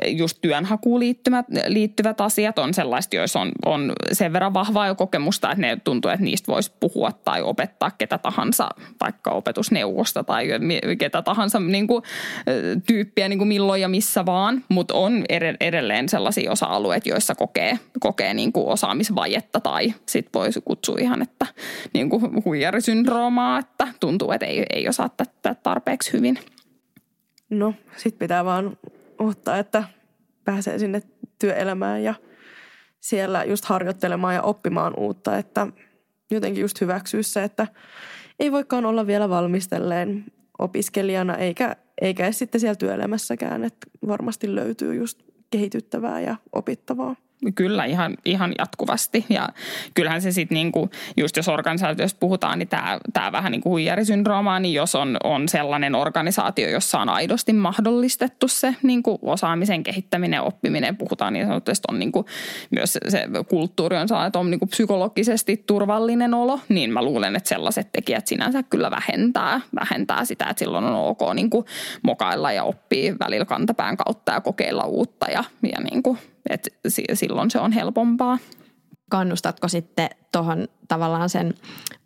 [0.07, 5.51] just työnhakuun liittyvät, liittyvät asiat on sellaista, joissa on, on sen verran vahvaa jo kokemusta,
[5.51, 8.69] että ne tuntuu, että niistä voisi puhua tai opettaa ketä tahansa,
[9.01, 10.47] vaikka opetusneuvosta tai
[10.99, 12.03] ketä tahansa niin kuin,
[12.87, 15.23] tyyppiä niin kuin milloin ja missä vaan, mutta on
[15.59, 21.45] edelleen sellaisia osa-alueita, joissa kokee, kokee niin kuin osaamisvajetta tai sitten voisi kutsua ihan, että
[21.93, 25.09] niin kuin huijarisyndroomaa, että tuntuu, että ei, ei osaa
[25.63, 26.39] tarpeeksi hyvin.
[27.49, 28.77] No, sit pitää vaan
[29.19, 29.83] ottaa, että
[30.45, 31.01] pääsee sinne
[31.39, 32.13] työelämään ja
[32.99, 35.67] siellä just harjoittelemaan ja oppimaan uutta, että
[36.31, 37.67] jotenkin just hyväksyä se, että
[38.39, 40.25] ei voikaan olla vielä valmistelleen
[40.59, 47.15] opiskelijana eikä, eikä sitten siellä työelämässäkään, että varmasti löytyy just kehityttävää ja opittavaa.
[47.55, 49.25] Kyllä ihan, ihan jatkuvasti.
[49.29, 49.49] Ja
[49.93, 53.85] kyllähän se sitten niinku, just jos organisaatiosta puhutaan, niin tämä tää vähän niin kuin
[54.59, 60.97] niin jos on, on sellainen organisaatio, jossa on aidosti mahdollistettu se niinku osaamisen kehittäminen oppiminen,
[60.97, 62.25] puhutaan niin sanotusti on niinku,
[62.69, 67.49] myös se kulttuuri on sellainen, että on niinku psykologisesti turvallinen olo, niin mä luulen, että
[67.49, 71.65] sellaiset tekijät sinänsä kyllä vähentää, vähentää sitä, että silloin on ok niinku
[72.03, 76.17] mokailla ja oppii välillä kantapään kautta ja kokeilla uutta ja, ja niinku
[76.49, 76.67] et
[77.13, 78.37] silloin se on helpompaa.
[79.09, 81.53] Kannustatko sitten tuohon tavallaan sen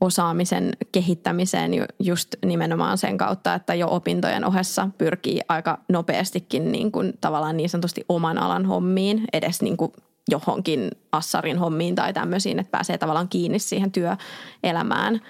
[0.01, 7.13] osaamisen kehittämiseen just nimenomaan sen kautta, että jo opintojen ohessa pyrkii aika nopeastikin niin kuin
[7.21, 9.91] tavallaan niin sanotusti oman alan hommiin, edes niin kuin
[10.29, 15.21] johonkin assarin hommiin tai tämmöisiin, että pääsee tavallaan kiinni siihen työelämään,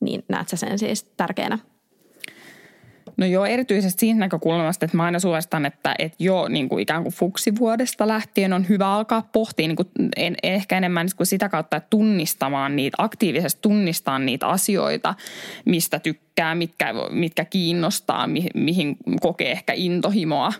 [0.00, 1.58] niin näet sä sen siis tärkeänä
[3.16, 7.02] No joo, erityisesti siinä näkökulmasta, että mä aina suositan, että, että jo niin kuin ikään
[7.02, 11.48] kuin fuksivuodesta lähtien on hyvä alkaa pohtia niin kuin en, ehkä enemmän niin kuin sitä
[11.48, 15.14] kautta, että tunnistamaan niitä, aktiivisesti tunnistaa niitä asioita,
[15.64, 20.52] mistä tykkää, mitkä, mitkä kiinnostaa, mi, mihin kokee ehkä intohimoa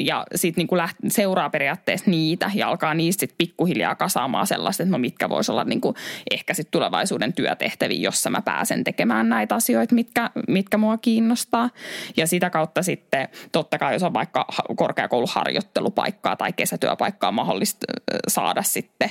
[0.00, 4.90] ja sitten niin läht, seuraa periaatteessa niitä ja alkaa niistä sitten pikkuhiljaa kasaamaan sellaista, että
[4.92, 5.96] no mitkä voisi olla niin kuin
[6.30, 11.70] ehkä sitten tulevaisuuden työtehtäviä, jossa mä pääsen tekemään näitä asioita, mitkä, mitkä mua kiinnostaa.
[12.16, 17.86] Ja sitä kautta sitten totta kai, jos on vaikka korkeakouluharjoittelupaikkaa tai kesätyöpaikkaa mahdollista
[18.28, 19.10] saada sitten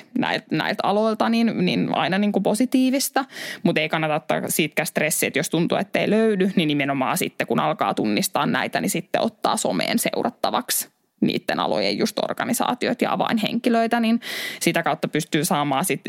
[0.52, 3.26] näiltä, aloilta, niin, niin aina niin kuin positiivista,
[3.64, 7.60] mutta ei kannata ottaa siitäkään stressiä, että jos tuntuu, ettei löydy, niin nimenomaan sitten kun
[7.60, 10.90] alkaa tunnistaa näitä, niin sitten ottaa someen seurattavaksi
[11.22, 14.22] niiden alojen just organisaatiot ja avainhenkilöitä, niin
[14.60, 16.02] sitä kautta pystyy saamaan sit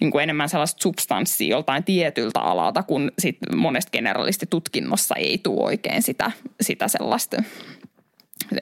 [0.00, 6.02] niin kuin enemmän sellaista substanssia joltain tietyltä alalta, kun sit monesti generalistitutkinnossa ei tule oikein
[6.02, 7.42] sitä, sitä sellaista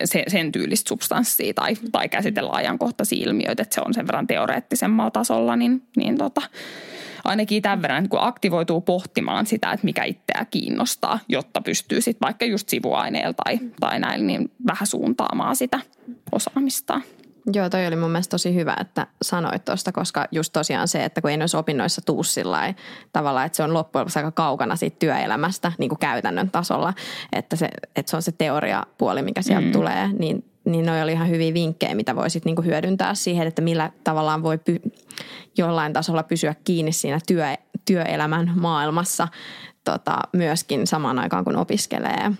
[0.05, 5.11] se, sen tyylistä substanssia tai, tai käsitellä ajankohtaisia ilmiöitä, että se on sen verran teoreettisemmalla
[5.11, 6.43] tasolla, niin, niin tota,
[7.25, 12.45] ainakin tämän verran kun aktivoituu pohtimaan sitä, että mikä itseä kiinnostaa, jotta pystyy sitten vaikka
[12.45, 15.81] just sivuaineella tai, tai näin, niin vähän suuntaamaan sitä
[16.33, 17.03] osaamistaan.
[17.53, 21.21] Joo, toi oli mun mielestä tosi hyvä, että sanoit tuosta, koska just tosiaan se, että
[21.21, 22.75] kun ei noissa opinnoissa tuu sillä
[23.13, 26.95] tavalla, että se on loppujen lopuksi aika kaukana siitä työelämästä niin kuin käytännön tasolla,
[27.33, 29.73] että se, että se on se teoriapuoli, mikä sieltä mm.
[29.73, 33.91] tulee, niin niin ne oli ihan hyviä vinkkejä, mitä voisit niinku hyödyntää siihen, että millä
[34.05, 34.91] tavallaan voi py-
[35.59, 37.45] jollain tasolla pysyä kiinni siinä työ,
[37.85, 39.29] työelämän maailmassa
[39.85, 42.33] tota, myöskin samaan aikaan, kun opiskelee.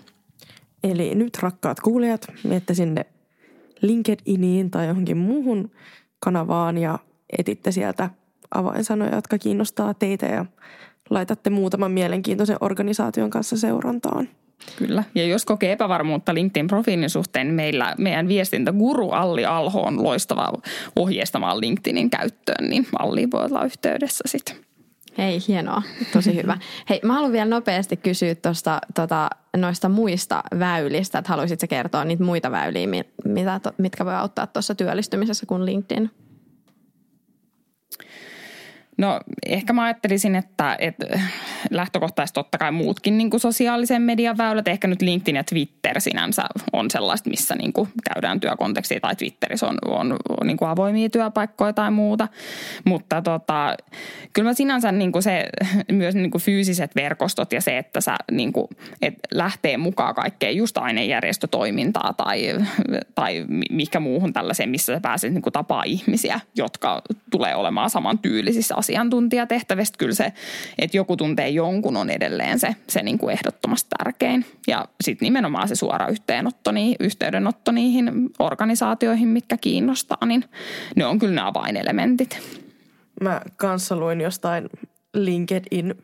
[0.83, 3.05] Eli nyt rakkaat kuulijat, miette sinne
[3.81, 5.71] LinkedIniin tai johonkin muuhun
[6.19, 6.99] kanavaan ja
[7.39, 8.09] etitte sieltä
[8.55, 10.45] avainsanoja, jotka kiinnostaa teitä ja
[11.09, 14.29] laitatte muutaman mielenkiintoisen organisaation kanssa seurantaan.
[14.77, 15.03] Kyllä.
[15.15, 20.53] Ja jos kokee epävarmuutta LinkedIn-profiilin suhteen, niin meillä, meidän viestintäguru Alli Alho on loistava
[20.95, 24.55] ohjeistamaan LinkedInin käyttöön, niin Alli voi olla yhteydessä sitten.
[25.17, 25.81] Hei, hienoa.
[26.13, 26.57] Tosi hyvä.
[26.89, 32.23] Hei, mä haluan vielä nopeasti kysyä tuosta tota, noista muista väylistä, että haluaisitko kertoa niitä
[32.23, 32.87] muita väyliä,
[33.25, 36.11] mitä, mitkä voi auttaa tuossa työllistymisessä kuin LinkedIn?
[38.97, 41.05] No ehkä mä ajattelisin, että, että
[41.71, 46.43] lähtökohtaisesti totta kai muutkin niin kuin sosiaalisen median väylät, ehkä nyt LinkedIn ja Twitter sinänsä
[46.73, 51.09] on sellaista, missä niin kuin käydään työkontekstia tai Twitterissä on, on, on niin kuin avoimia
[51.09, 52.27] työpaikkoja tai muuta.
[52.85, 53.77] Mutta tota,
[54.33, 55.45] kyllä mä sinänsä niin kuin se,
[55.91, 58.67] myös niin kuin fyysiset verkostot ja se, että sä niin kuin,
[59.01, 62.55] et lähtee mukaan kaikkeen just ainejärjestötoimintaa tai,
[63.15, 68.19] tai mikä muuhun tällaiseen, missä sä pääset niin kuin tapaa ihmisiä, jotka tulee olemaan saman
[68.19, 69.97] tyylisissä asiantuntijatehtävistä.
[69.97, 70.33] Kyllä se,
[70.77, 74.45] että joku tuntee jonkun on edelleen se, se niin kuin ehdottomasti tärkein.
[74.67, 80.43] Ja sitten nimenomaan se suora yhteenotto, niin, yhteydenotto niihin organisaatioihin, mitkä kiinnostaa, niin
[80.95, 82.39] ne on kyllä ne avainelementit.
[83.21, 84.69] Mä kanssa luin jostain
[85.13, 85.95] LinkedIn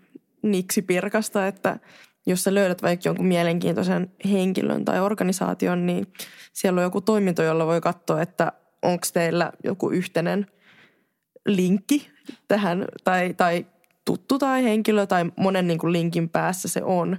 [0.42, 1.80] niksipirkasta, että
[2.26, 6.08] jos sä löydät vaikka jonkun mielenkiintoisen henkilön tai organisaation, niin
[6.54, 10.48] siellä on joku toiminto, jolla voi katsoa, että onko teillä joku yhteinen
[11.46, 12.13] linkki
[12.48, 13.66] tähän tai, tai
[14.06, 17.18] tuttu tai henkilö tai monen niin kuin linkin päässä se on.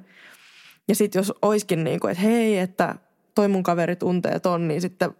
[0.88, 2.94] Ja sitten jos oiskin niin kuin, että hei, että
[3.34, 5.10] toi mun kaveri tuntee ton, niin sitten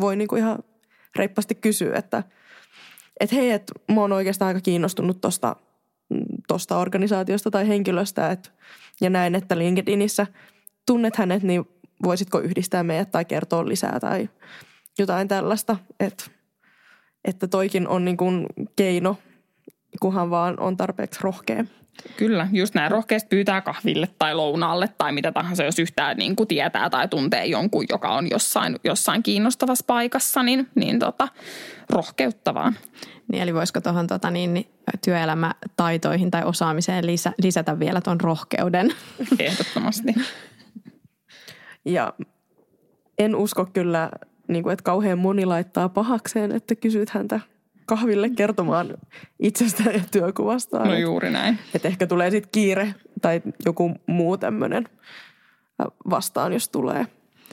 [0.00, 0.58] voi niin kuin ihan
[1.16, 2.22] reippaasti kysyä, että,
[3.20, 5.56] että hei, että mä oon oikeastaan aika kiinnostunut tosta,
[6.48, 8.50] tosta organisaatiosta tai henkilöstä, että,
[9.00, 10.26] ja näin, että LinkedInissä
[10.86, 11.68] tunnet hänet, niin
[12.02, 14.28] voisitko yhdistää meidät tai kertoa lisää tai
[14.98, 16.24] jotain tällaista, että,
[17.24, 19.16] että toikin on niin kuin keino
[20.00, 21.64] kunhan vaan on tarpeeksi rohkea.
[22.16, 26.48] Kyllä, just näin rohkeasti pyytää kahville tai lounaalle tai mitä tahansa, jos yhtään niin kuin
[26.48, 31.28] tietää tai tuntee jonkun, joka on jossain, jossain kiinnostavassa paikassa, niin, niin tota,
[31.90, 32.72] rohkeuttavaa.
[33.32, 34.66] Niin, eli voisiko tuohon tota, niin, niin,
[35.04, 38.94] työelämätaitoihin tai osaamiseen lisä, lisätä vielä tuon rohkeuden?
[39.38, 40.14] Ehdottomasti.
[41.84, 42.12] ja
[43.18, 44.10] en usko kyllä,
[44.48, 47.40] niin kuin, että kauhean moni laittaa pahakseen, että kysyt häntä
[47.86, 48.94] kahville kertomaan
[49.38, 50.88] itsestään ja työkuvastaan.
[50.88, 51.58] No juuri näin.
[51.74, 54.88] Että ehkä tulee sitten kiire tai joku muu tämmöinen
[56.10, 57.06] vastaan, jos tulee.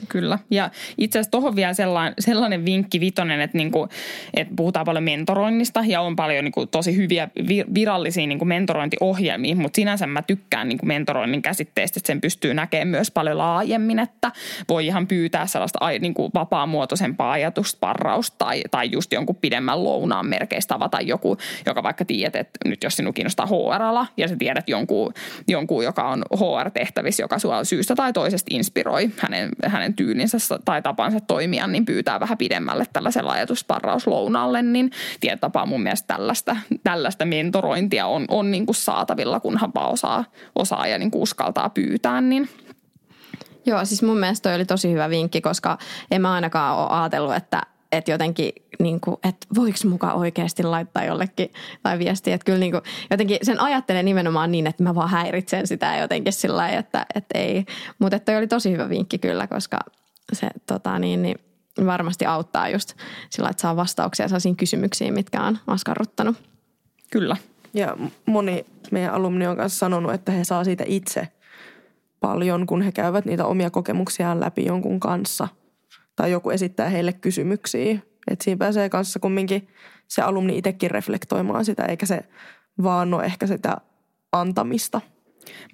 [0.08, 0.38] Kyllä.
[0.50, 3.88] Ja itse asiassa tuohon vielä sellainen, sellainen vinkki vitonen, että, niinku,
[4.34, 7.28] että puhutaan paljon mentoroinnista ja on paljon niinku tosi hyviä
[7.74, 13.10] virallisia niinku mentorointiohjelmia, mutta sinänsä mä tykkään niinku mentoroinnin käsitteestä, että sen pystyy näkemään myös
[13.10, 14.32] paljon laajemmin, että
[14.68, 21.00] voi ihan pyytää sellaista niinku vapaamuotoisempaa ajatusparrausta tai, tai just jonkun pidemmän lounaan merkeistä avata
[21.00, 21.36] joku,
[21.66, 25.12] joka vaikka tiedät, että nyt jos sinun kiinnostaa HR-ala ja sä tiedät jonkun,
[25.48, 30.82] jonkun joka on HR-tehtävissä, joka sua syystä tai toisesta inspiroi hänen, hänen hänen tyylinsä tai
[30.82, 38.06] tapansa toimia, niin pyytää vähän pidemmälle tällaisella ajatusparrauslounalle, niin tietapaa mun mielestä tällaista, tällaista mentorointia
[38.06, 40.24] on, on niin kuin saatavilla, kunhan vaan osaa,
[40.54, 42.48] osaa ja niin kuin uskaltaa pyytää, niin.
[43.66, 45.78] Joo, siis mun mielestä toi oli tosi hyvä vinkki, koska
[46.10, 51.04] en mä ainakaan ole ajatellut, että, että jotenkin, niin kuin, että voiko mukaan oikeasti laittaa
[51.04, 51.52] jollekin
[51.82, 52.34] tai viestiä.
[52.34, 56.32] Että kyllä niin kuin, jotenkin sen ajattelen nimenomaan niin, että mä vaan häiritsen sitä jotenkin
[56.32, 57.64] sillä lailla, että, että ei.
[57.98, 59.78] Mutta että oli tosi hyvä vinkki kyllä, koska
[60.32, 61.36] se tota, niin, niin
[61.86, 62.94] varmasti auttaa just
[63.30, 66.36] sillä, että saa vastauksia sellaisiin kysymyksiin, mitkä on askarruttanut.
[67.10, 67.36] Kyllä.
[67.74, 71.28] Ja moni meidän alumni on kanssa sanonut, että he saa siitä itse
[72.20, 75.48] paljon, kun he käyvät niitä omia kokemuksiaan läpi jonkun kanssa.
[76.16, 77.98] Tai joku esittää heille kysymyksiä.
[78.30, 79.68] Että siinä pääsee kanssa kumminkin
[80.08, 82.20] se alumni itsekin reflektoimaan sitä, eikä se
[82.82, 83.76] vaan ole ehkä sitä
[84.32, 85.00] antamista–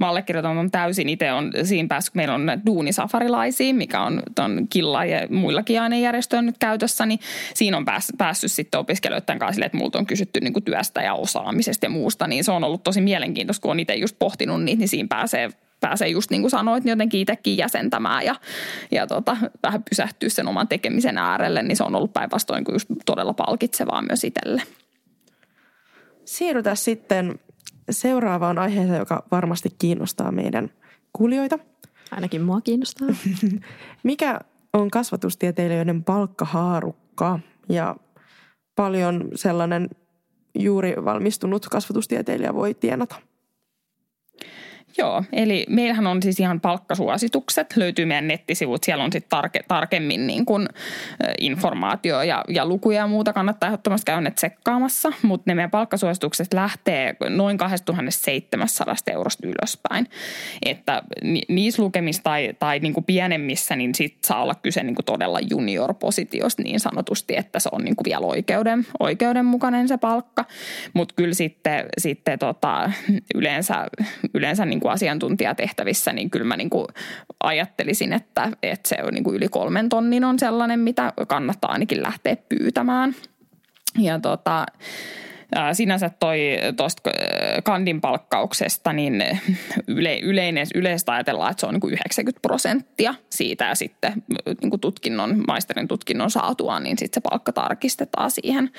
[0.00, 1.08] Mä allekirjoitan täysin.
[1.08, 6.46] Itse on siinä päässä, kun meillä on duunisafarilaisia, mikä on ton Killa ja muillakin ainejärjestöön
[6.46, 7.20] nyt käytössä, niin
[7.54, 11.86] siinä on pääs, päässyt sitten opiskelijoiden kanssa että multa on kysytty niin työstä ja osaamisesta
[11.86, 14.88] ja muusta, niin se on ollut tosi mielenkiintoista, kun on itse just pohtinut niitä, niin
[14.88, 18.34] siinä pääsee pääsee just niin kuin sanoit, niin jotenkin itsekin jäsentämään ja,
[18.90, 22.88] ja tota, vähän pysähtyä sen oman tekemisen äärelle, niin se on ollut päinvastoin kuin just
[23.06, 24.62] todella palkitsevaa myös itselle.
[26.24, 27.38] Siirrytään sitten
[27.90, 30.70] seuraavaan aiheeseen, joka varmasti kiinnostaa meidän
[31.12, 31.58] kuulijoita.
[32.10, 33.08] Ainakin mua kiinnostaa.
[34.02, 34.40] Mikä
[34.72, 37.38] on kasvatustieteilijöiden palkkahaarukka
[37.68, 37.96] ja
[38.74, 39.88] paljon sellainen
[40.54, 43.16] juuri valmistunut kasvatustieteilijä voi tienata?
[44.98, 50.26] Joo, eli meillähän on siis ihan palkkasuositukset, löytyy meidän nettisivut, siellä on sitten tarke, tarkemmin
[50.26, 50.68] niin kuin,
[51.40, 56.54] informaatio ja, ja lukuja ja muuta, kannattaa ehdottomasti käydä ne tsekkaamassa, mutta ne meidän palkkasuositukset
[56.54, 60.06] lähtee noin 2700 eurosta ylöspäin,
[60.64, 64.94] että ni, niissä lukemissa tai, tai niin kuin pienemmissä, niin sit saa olla kyse niin
[64.94, 70.44] kuin todella junior-positiosta niin sanotusti, että se on niin kuin vielä oikeuden, oikeudenmukainen se palkka,
[70.94, 72.92] mutta kyllä sitten, sitten tota,
[73.34, 73.86] yleensä,
[74.34, 76.86] yleensä niin kuin kuin asiantuntijatehtävissä, niin kyllä mä niin kuin
[77.40, 82.02] ajattelisin, että, että se on niin kuin yli kolmen tonnin on sellainen, mitä kannattaa ainakin
[82.02, 83.14] lähteä pyytämään.
[83.98, 84.66] Ja tota,
[85.72, 86.38] sinänsä toi
[86.76, 87.10] tuosta
[87.64, 89.22] kandin palkkauksesta, niin
[89.86, 94.12] yle, yleinen, yleistä ajatellaan, että se on niin kuin 90 prosenttia siitä sitten
[94.62, 98.70] niin kuin tutkinnon, maisterin tutkinnon saatua, niin sitten se palkka tarkistetaan siihen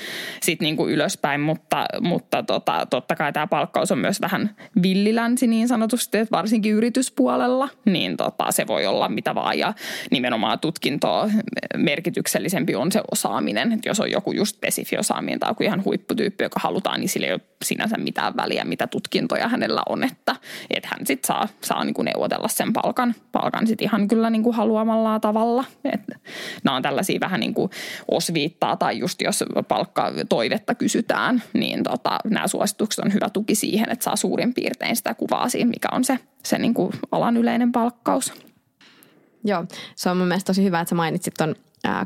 [0.42, 5.48] sitten niin kuin ylöspäin, mutta, mutta tota, totta kai tämä palkkaus on myös vähän villilänsi
[5.48, 9.60] niin sanotusti, että varsinkin yrityspuolella, niin tota, se voi olla mitä vaan.
[9.60, 9.74] Ja
[10.12, 11.30] nimenomaan tutkintoa
[11.78, 16.59] merkityksellisempi on se osaaminen, että jos on joku just spesifiosaaminen tai joku ihan huipputyyppi, joka
[16.60, 20.36] halutaan, niin sillä ei ole sinänsä mitään väliä, mitä tutkintoja hänellä on, että,
[20.70, 24.44] että hän sitten saa, saa niin kuin neuvotella sen palkan, palkan sitten ihan kyllä niin
[24.44, 25.64] kuin haluamallaan tavalla.
[25.94, 26.02] Et
[26.64, 27.72] nämä on tällaisia vähän niin kuin
[28.12, 33.90] osviittaa tai just jos palkka toivetta kysytään, niin tota, nämä suositukset on hyvä tuki siihen,
[33.90, 37.72] että saa suurin piirtein sitä kuvaa siihen, mikä on se, se niin kuin alan yleinen
[37.72, 38.34] palkkaus.
[39.44, 41.56] Joo, se on mun mielestä tosi hyvä, että sä mainitsit ton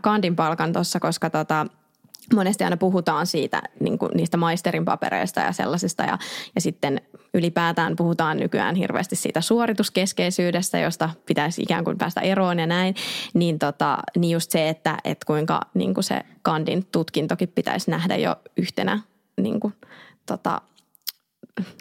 [0.01, 1.67] Kandin palkan tuossa, koska tota,
[2.33, 6.17] monesti aina puhutaan siitä, niin kuin niistä maisterin papereista ja sellaisista ja,
[6.55, 7.01] ja sitten
[7.33, 12.95] ylipäätään puhutaan nykyään hirveästi siitä suorituskeskeisyydestä, josta pitäisi ikään kuin päästä eroon ja näin,
[13.33, 18.15] niin, tota, niin just se, että, että kuinka niin kuin se kandin tutkintokin pitäisi nähdä
[18.15, 18.99] jo yhtenä
[19.41, 19.73] niin kuin,
[20.25, 20.61] tota,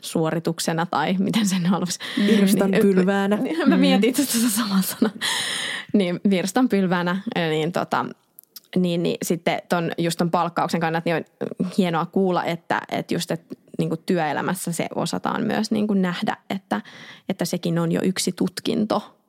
[0.02, 1.98] suorituksena tai miten sen haluaisi.
[2.26, 3.36] Virstan niin, pylväänä.
[3.36, 5.10] Niin, mä mietin itse asiassa sama sana.
[5.92, 8.06] Niin, virstan pylväänä, niin tota,
[8.76, 13.30] niin, niin sitten ton, just ton palkkauksen kannalta niin on hienoa kuulla, että, että just
[13.30, 16.80] että niin kuin työelämässä se osataan myös niin kuin nähdä, että,
[17.28, 19.21] että sekin on jo yksi tutkinto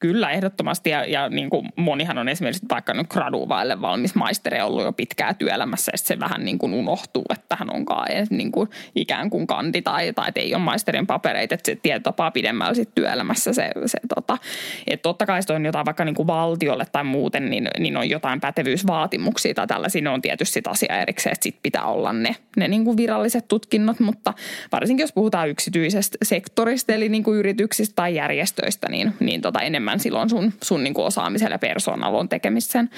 [0.00, 0.90] Kyllä, ehdottomasti.
[0.90, 5.34] Ja, ja niin kuin monihan on esimerkiksi vaikka nyt graduvaille valmis maisteri ollut jo pitkää
[5.34, 9.82] työelämässä, ja se vähän niin kuin unohtuu, että hän onkaan niin kuin ikään kuin kandi
[9.82, 14.38] tai, tai ei ole maisterin papereita, että se tietotapaa pidemmällä sitten työelämässä se, se tota,
[14.86, 18.40] että totta kai on jotain vaikka niin kuin valtiolle tai muuten, niin, niin on jotain
[18.40, 22.84] pätevyysvaatimuksia tai tällaisia, ne on tietysti asia erikseen, että sitten pitää olla ne, ne niin
[22.84, 24.34] kuin viralliset tutkinnot, mutta
[24.72, 30.00] varsinkin jos puhutaan yksityisestä sektorista, eli niin kuin yrityksistä tai järjestöistä, niin, niin tota enemmän
[30.00, 32.90] silloin sun, sun niin osaamisella ja persoonalla on tekemistä sen,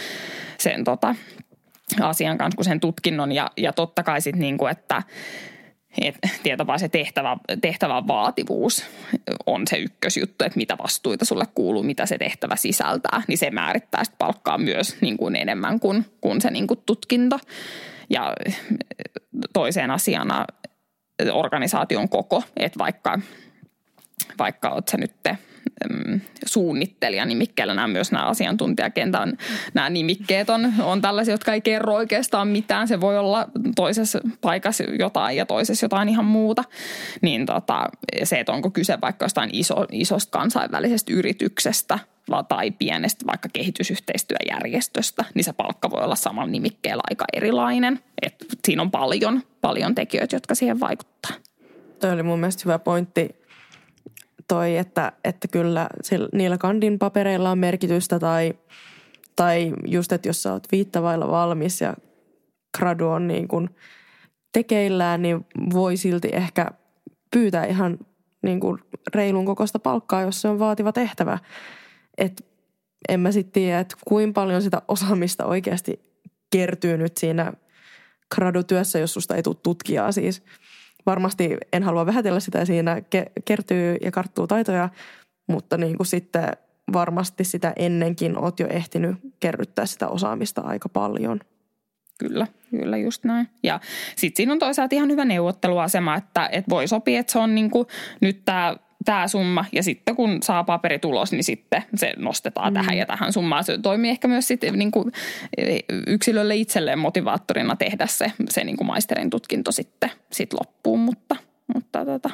[0.84, 1.14] tota,
[2.00, 3.32] asian kanssa kuin sen tutkinnon.
[3.32, 5.02] Ja, ja totta kai sitten niin että
[6.02, 8.84] et tietopaa se tehtävä, tehtävän vaativuus
[9.46, 14.04] on se ykkösjuttu, että mitä vastuita sulle kuuluu, mitä se tehtävä sisältää, niin se määrittää
[14.04, 17.38] sitten palkkaa myös niin kuin enemmän kuin, kuin se niin kuin tutkinto.
[18.10, 18.32] Ja
[19.52, 20.46] toiseen asiana
[21.32, 23.20] organisaation koko, että vaikka,
[24.38, 25.12] vaikka oot sä nyt
[26.46, 29.38] suunnittelija nimikkeellä nämä myös nämä asiantuntijakentän
[29.74, 32.88] nämä nimikkeet on, on tällaisia, jotka ei kerro oikeastaan mitään.
[32.88, 36.64] Se voi olla toisessa paikassa jotain ja toisessa jotain ihan muuta.
[37.20, 37.88] Niin tota,
[38.24, 41.98] se, että onko kyse vaikka jostain iso, isosta kansainvälisestä yrityksestä
[42.48, 48.00] tai pienestä vaikka kehitysyhteistyöjärjestöstä, niin se palkka voi olla samalla nimikkeellä aika erilainen.
[48.22, 48.34] Et
[48.66, 51.32] siinä on paljon, paljon tekijöitä, jotka siihen vaikuttaa.
[52.00, 53.41] Tuo oli mun mielestä hyvä pointti
[54.52, 58.54] toi, että, että kyllä sillä, niillä kandin papereilla on merkitystä tai,
[59.36, 61.94] tai just, että jos sä oot viittavailla valmis ja
[62.78, 63.70] gradu on niin kuin
[64.52, 66.66] tekeillään, niin voi silti ehkä
[67.30, 67.98] pyytää ihan
[68.42, 68.78] niin kuin
[69.14, 71.38] reilun kokoista palkkaa, jos se on vaativa tehtävä.
[72.18, 72.46] Et
[73.08, 76.00] en mä sitten tiedä, että kuinka paljon sitä osaamista oikeasti
[76.50, 77.52] kertyy nyt siinä
[78.34, 80.42] gradutyössä, jos susta ei tule tutkijaa siis.
[81.06, 84.88] Varmasti en halua vähätellä sitä, siinä ke- kertyy ja karttuu taitoja,
[85.48, 86.48] mutta niin kuin sitten
[86.92, 91.40] varmasti sitä ennenkin oot jo ehtinyt kerryttää sitä osaamista aika paljon.
[92.18, 93.48] Kyllä, kyllä just näin.
[93.62, 93.80] Ja
[94.16, 97.70] sitten siinä on toisaalta ihan hyvä neuvotteluasema, että, että voi sopia, että se on niin
[97.70, 97.86] kuin
[98.20, 102.74] nyt tämä tämä summa ja sitten kun saa paperitulos, niin sitten se nostetaan mm.
[102.74, 103.64] tähän ja tähän summaan.
[103.64, 105.12] Se toimii ehkä myös sitten niin kuin
[106.06, 111.36] yksilölle itselleen motivaattorina tehdä se, se niin kuin maisterin tutkinto sitten sit loppuun, mutta,
[111.74, 112.30] mutta tota,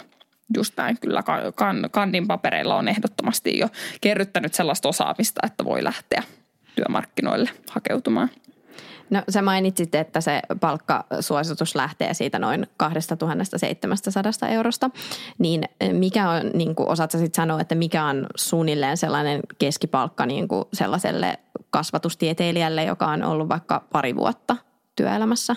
[0.56, 1.22] just näin kyllä
[1.54, 3.68] kan, kandin papereilla on ehdottomasti jo
[4.00, 6.22] kerryttänyt sellaista osaamista, että voi lähteä
[6.74, 8.28] työmarkkinoille hakeutumaan.
[9.10, 14.90] No sä mainitsit, että se palkkasuositus lähtee siitä noin 2700 eurosta.
[15.38, 20.26] Niin mikä on, niin kuin osaat sä sitten sanoa, että mikä on suunnilleen sellainen keskipalkka
[20.26, 21.38] niin kuin sellaiselle
[21.70, 24.56] kasvatustieteilijälle, joka on ollut vaikka pari vuotta
[24.96, 25.56] työelämässä?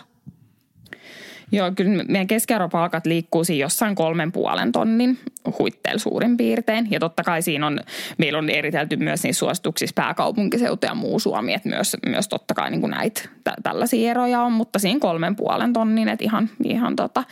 [1.51, 5.19] Joo, kyllä meidän keskiarvopalkat liikkuu siinä jossain kolmen puolen tonnin
[5.59, 6.87] huitteella suurin piirtein.
[6.91, 7.79] Ja totta kai siinä on,
[8.17, 12.71] meillä on eritelty myös niissä suosituksissa pääkaupunkiseutu ja muu Suomi, että myös, myös totta kai
[12.71, 16.95] niin kuin näitä tä, tällaisia eroja on, mutta siinä kolmen puolen tonnin, että ihan, ihan
[16.95, 17.23] tota,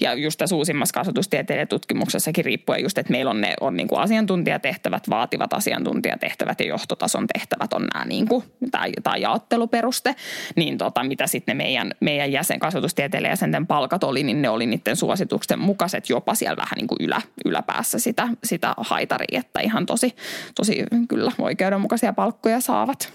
[0.00, 4.00] ja just tässä uusimmassa kasvatustieteiden tutkimuksessakin riippuen just, että meillä on ne on niin kuin
[4.00, 10.14] asiantuntijatehtävät, vaativat asiantuntijatehtävät ja johtotason tehtävät on nämä niin kuin, tai, tai jaotteluperuste,
[10.56, 14.66] niin tota, mitä sitten ne meidän, meidän jäsen, kasvatustieteiden jäsenten palkat oli, niin ne oli
[14.66, 17.22] niiden suosituksen mukaiset jopa siellä vähän niin kuin ylä,
[17.52, 20.16] yläpäässä sitä, sitä haitaria, että ihan tosi,
[20.54, 23.12] tosi kyllä oikeudenmukaisia palkkoja saavat.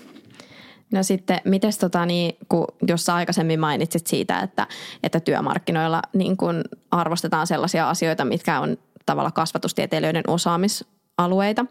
[0.92, 4.68] No sitten, miten tota, niin, kun, jos sä aikaisemmin mainitsit siitä, että,
[5.04, 11.66] että työmarkkinoilla niin kun arvostetaan sellaisia asioita, mitkä on tavalla kasvatustieteilijöiden osaamisalueita,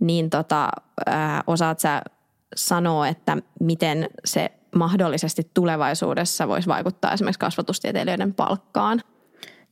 [0.00, 0.68] niin tota,
[1.06, 2.02] ää, osaat sä
[2.56, 9.02] sanoa, että miten se mahdollisesti tulevaisuudessa voisi vaikuttaa esimerkiksi kasvatustieteilijöiden palkkaan?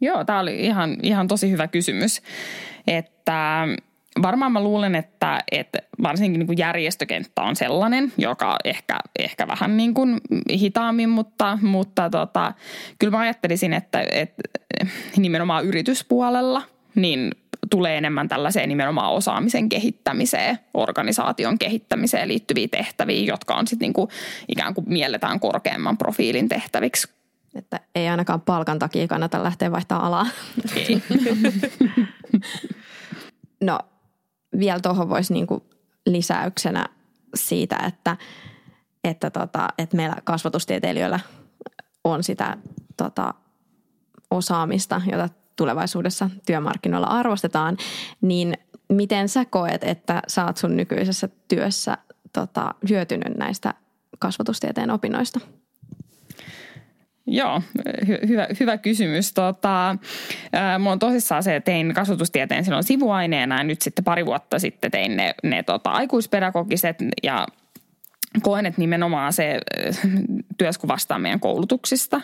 [0.00, 2.22] Joo, tämä oli ihan, ihan tosi hyvä kysymys.
[2.86, 3.68] Että
[4.22, 9.76] varmaan mä luulen, että, että varsinkin niin kuin järjestökenttä on sellainen, joka ehkä, ehkä vähän
[9.76, 10.20] niin kuin
[10.50, 12.52] hitaammin, mutta, mutta tota,
[12.98, 14.42] kyllä mä ajattelisin, että, että
[15.16, 16.62] nimenomaan yrityspuolella
[16.94, 17.30] niin
[17.70, 24.10] tulee enemmän tällaiseen nimenomaan osaamisen kehittämiseen, organisaation kehittämiseen liittyviä tehtäviä, jotka on sitten niin kuin
[24.48, 27.17] ikään kuin mielletään korkeamman profiilin tehtäviksi
[27.54, 30.26] että ei ainakaan palkan takia kannata lähteä vaihtaa alaa.
[30.76, 31.02] Ei.
[33.68, 33.78] no
[34.58, 35.66] vielä tuohon voisi niinku
[36.06, 36.88] lisäyksenä
[37.34, 38.16] siitä, että,
[39.04, 41.20] että, tota, että meillä kasvatustieteilijöillä
[42.04, 42.56] on sitä
[42.96, 43.34] tota,
[44.30, 47.76] osaamista, jota tulevaisuudessa työmarkkinoilla arvostetaan,
[48.20, 48.54] niin
[48.88, 51.98] miten sä koet, että sä oot sun nykyisessä työssä
[52.32, 53.74] tota, hyötynyt näistä
[54.18, 55.40] kasvatustieteen opinnoista?
[57.30, 57.62] Joo,
[58.04, 59.32] hy- hyvä, hyvä kysymys.
[59.32, 64.26] Tota, äh, mulla on tosissaan se, että tein kasvatustieteen silloin sivuaineena ja nyt sitten pari
[64.26, 67.46] vuotta sitten tein ne, ne tota, aikuispedagogiset ja
[68.42, 69.60] koen, että nimenomaan se
[70.58, 72.20] työsku vastaa meidän koulutuksista,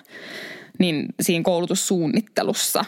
[0.78, 2.84] niin siinä koulutussuunnittelussa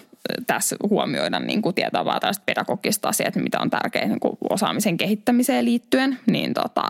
[0.46, 4.18] tässä huomioida niin kuin tietoa vaan tällaiset pedagogista asiat, mitä on tärkeää niin
[4.50, 6.82] osaamisen kehittämiseen liittyen, niin tota,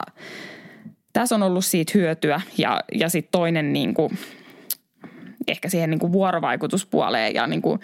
[1.12, 2.40] tässä on ollut siitä hyötyä.
[2.58, 4.18] Ja, ja sitten toinen niin kuin,
[5.48, 7.80] ehkä siihen niin kuin vuorovaikutuspuoleen ja niin kuin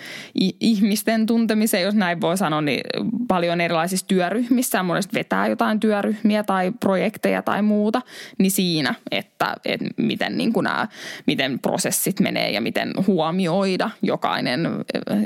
[0.61, 2.81] ihmisten tuntemiseen, jos näin voi sanoa, niin
[3.29, 4.83] paljon erilaisissa työryhmissä.
[4.83, 8.03] Monesti vetää jotain työryhmiä tai projekteja tai muuta,
[8.39, 10.89] niin siinä, että, että miten, niin kuin nämä,
[11.27, 14.69] miten prosessit menee ja miten huomioida jokainen,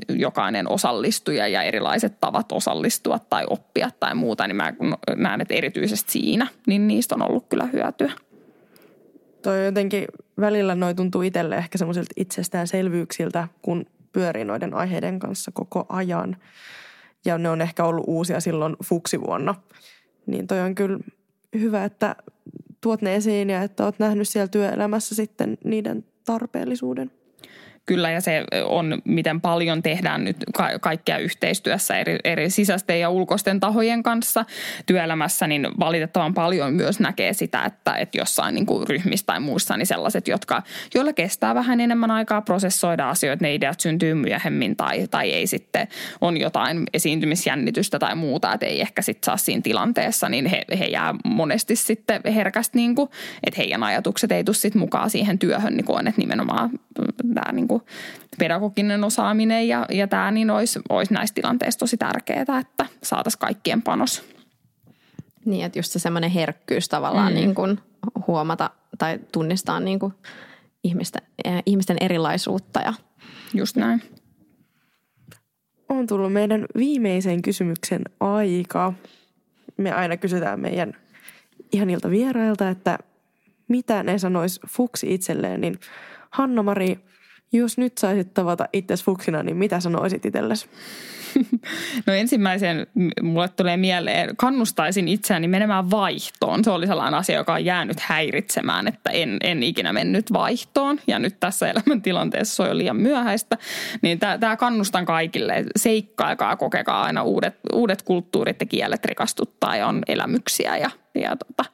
[0.09, 4.73] jokainen osallistuja ja erilaiset tavat osallistua tai oppia tai muuta, niin mä
[5.17, 8.13] näen, että erityisesti siinä, niin niistä on ollut kyllä hyötyä
[9.47, 10.05] toi jotenkin
[10.41, 16.37] välillä noi tuntuu itselle ehkä semmoisilta itsestäänselvyyksiltä, kun pyörii noiden aiheiden kanssa koko ajan.
[17.25, 19.55] Ja ne on ehkä ollut uusia silloin fuksivuonna.
[20.27, 20.99] Niin toi on kyllä
[21.61, 22.17] hyvä, että
[22.81, 27.11] tuot ne esiin ja että oot nähnyt siellä työelämässä sitten niiden tarpeellisuuden.
[27.87, 33.11] Kyllä, ja se on, miten paljon tehdään nyt ka- kaikkea yhteistyössä eri, eri sisäisten ja
[33.11, 34.45] ulkoisten tahojen kanssa.
[34.87, 39.77] Työelämässä, niin valitettavan paljon myös näkee sitä, että, että jossain niin kuin ryhmissä tai muissa,
[39.77, 40.63] niin sellaiset, jotka,
[40.95, 45.89] joilla kestää vähän enemmän aikaa prosessoida asioita, ne ideat syntyy myöhemmin tai, tai ei sitten
[46.21, 50.85] on jotain esiintymisjännitystä tai muuta, että ei ehkä sitten saa siinä tilanteessa, niin he, he
[50.85, 53.11] jää monesti sitten herkästi, niin kuin,
[53.47, 56.71] että heidän ajatukset ei tule sitten mukaan siihen työhön, niin kuin on, että nimenomaan
[57.35, 57.83] tämä niin kuin
[58.39, 63.83] pedagoginen osaaminen ja, ja tämä, niin olisi, olisi näissä tilanteissa tosi tärkeää, että saataisiin kaikkien
[63.83, 64.25] panos.
[65.45, 67.35] Niin, että just se semmoinen herkkyys tavallaan mm.
[67.35, 67.81] niin kuin
[68.27, 70.15] huomata tai tunnistaa niin kuin
[70.85, 71.23] ihmisten,
[71.67, 72.81] ihmisten erilaisuutta.
[72.81, 72.95] Ja...
[73.55, 74.03] Just näin.
[75.89, 78.93] On tullut meidän viimeisen kysymyksen aika.
[79.77, 80.93] Me aina kysytään meidän
[81.73, 82.99] ihanilta vierailta, että
[83.69, 85.79] mitä ne sanois fuksi itselleen, niin
[86.31, 86.99] Hanna-Mari,
[87.53, 90.69] jos nyt saisit tavata itses fuksina, niin mitä sanoisit itsellesi?
[92.07, 92.87] No ensimmäisen
[93.23, 96.65] mulle tulee mieleen, kannustaisin itseäni menemään vaihtoon.
[96.65, 101.01] Se oli sellainen asia, joka on jäänyt häiritsemään, että en, en ikinä mennyt vaihtoon.
[101.07, 103.59] Ja nyt tässä elämäntilanteessa se on jo liian myöhäistä.
[104.03, 105.65] Niin tämä kannustan kaikille.
[105.77, 110.91] Seikkaikaa, kokekaa aina uudet, uudet kulttuurit ja kielet rikastuttaa ja on elämyksiä ja
[111.21, 111.71] ja tota,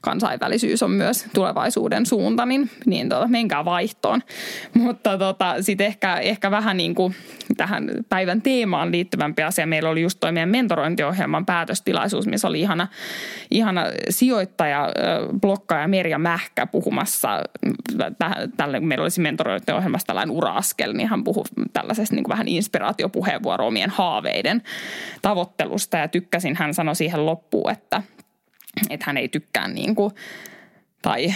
[0.00, 4.22] kansainvälisyys on myös tulevaisuuden suunta, niin, niin tota, menkää vaihtoon.
[4.74, 7.14] Mutta tota, sitten ehkä, ehkä vähän niin kuin
[7.56, 9.66] tähän päivän teemaan liittyvämpi asia.
[9.66, 12.88] Meillä oli just toi meidän mentorointiohjelman päätöstilaisuus, missä oli ihana,
[13.50, 14.88] ihana sijoittaja,
[15.40, 17.42] blokkaaja Merja Mähkä puhumassa.
[18.56, 23.90] Tälle, meillä olisi mentorointiohjelmassa tällainen ura-askel, niin hän puhui tällaisesta niin kuin vähän inspiraatiopuheenvuoroa omien
[23.90, 24.62] haaveiden
[25.22, 25.96] tavoittelusta.
[25.96, 28.02] Ja tykkäsin, hän sanoi siihen loppuun, että–
[28.90, 30.14] että hän ei tykkää niin kuin,
[31.02, 31.34] tai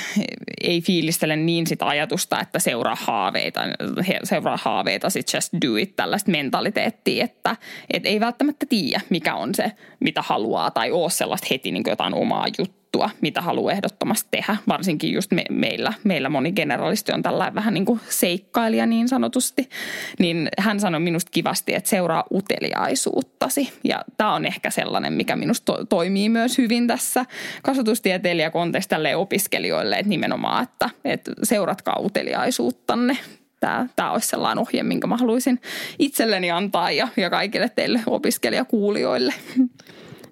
[0.61, 3.61] ei fiilistele niin sitä ajatusta, että seuraa haaveita,
[4.25, 7.57] seuraa haaveita, sit just do it, tällaista mentaliteettia, että
[7.93, 12.15] et ei välttämättä tiedä, mikä on se, mitä haluaa, tai ole sellaista heti niin jotain
[12.15, 14.57] omaa juttua juttua, mitä haluaa ehdottomasti tehdä.
[14.69, 19.69] Varsinkin just me, meillä, meillä moni generalisti on tällainen vähän niin kuin seikkailija niin sanotusti.
[20.19, 23.73] Niin hän sanoi minusta kivasti, että seuraa uteliaisuuttasi.
[23.85, 27.25] Ja tämä on ehkä sellainen, mikä minusta to, toimii myös hyvin tässä
[27.63, 28.81] kasvatustieteilijäkontekstissa
[29.17, 33.19] opiskelijoille, että nimenomaan, että, että seuratkaa uteliaisuuttanne
[33.61, 35.61] tämä, tämä olisi sellainen ohje, minkä mä haluaisin
[35.99, 39.35] itselleni antaa ja, ja kaikille teille opiskelijakuulijoille.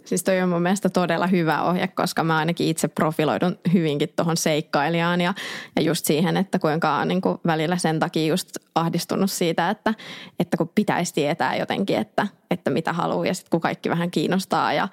[0.09, 4.37] Siis toi on mun mielestä todella hyvä ohje, koska mä ainakin itse profiloidun hyvinkin tuohon
[4.37, 5.35] seikkailijaan ja,
[5.77, 9.95] ja just siihen, että kuinka on niin kuin välillä sen takia just ahdistunut siitä, että,
[10.41, 14.73] että kun pitäisi tietää jotenkin, että, että mitä haluaa ja sitten kun kaikki vähän kiinnostaa
[14.73, 14.89] ja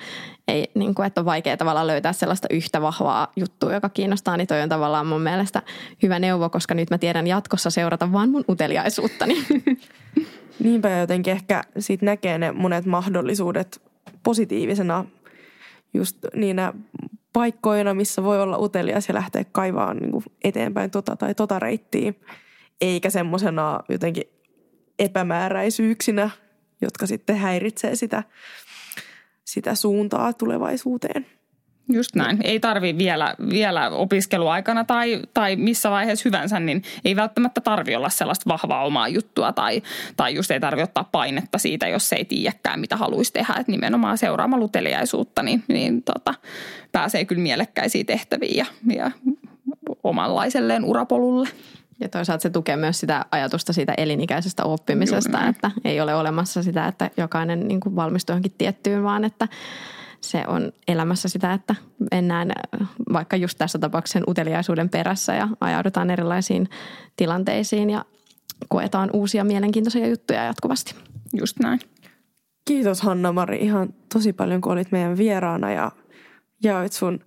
[0.48, 4.48] ei, niin kuin, että on vaikea tavallaan löytää sellaista yhtä vahvaa juttua, joka kiinnostaa, niin
[4.48, 5.62] toi on tavallaan mun mielestä
[6.04, 9.36] hyvä neuvo, koska nyt mä tiedän jatkossa seurata vaan mun uteliaisuuttani.
[10.64, 13.82] Niinpä jotenkin ehkä sit näkee ne monet mahdollisuudet
[14.24, 15.06] positiivisena
[15.94, 16.74] just niinä
[17.34, 22.14] paikkoina, missä voi olla utelias ja lähteä kaivaa niin eteenpäin tota tai tota reittiä,
[22.82, 24.24] eikä semmoisena jotenkin
[25.00, 26.30] epämääräisyyksinä,
[26.82, 28.24] jotka sitten häiritsee sitä,
[29.46, 31.26] sitä suuntaa tulevaisuuteen.
[31.90, 32.38] Just näin.
[32.44, 38.10] Ei tarvi vielä, vielä opiskeluaikana tai, tai missä vaiheessa hyvänsä, niin ei välttämättä tarvi olla
[38.10, 39.82] sellaista vahvaa omaa juttua tai,
[40.18, 43.54] tai just ei tarvi ottaa painetta siitä, jos ei tiedäkään, mitä haluaisi tehdä.
[43.60, 46.34] Että nimenomaan seuraamalla uteliaisuutta, niin, niin tota,
[46.92, 48.66] pääsee kyllä mielekkäisiin tehtäviin ja,
[48.96, 49.12] ja
[50.04, 51.50] omanlaiselleen urapolulle.
[52.00, 56.88] Ja toisaalta se tukee myös sitä ajatusta siitä elinikäisestä oppimisesta, että ei ole olemassa sitä,
[56.88, 59.48] että jokainen niin valmistuu johonkin tiettyyn, vaan että
[60.26, 61.76] se on elämässä sitä, että
[62.12, 62.52] mennään
[63.14, 66.70] vaikka just tässä tapauksessa uteliaisuuden perässä ja ajaudutaan erilaisiin
[67.16, 68.06] tilanteisiin ja
[68.70, 70.96] koetaan uusia mielenkiintoisia juttuja jatkuvasti.
[71.34, 71.80] Just näin.
[72.66, 75.92] Kiitos Hanna-Mari ihan tosi paljon, kun olit meidän vieraana ja
[76.64, 77.20] jaoit sun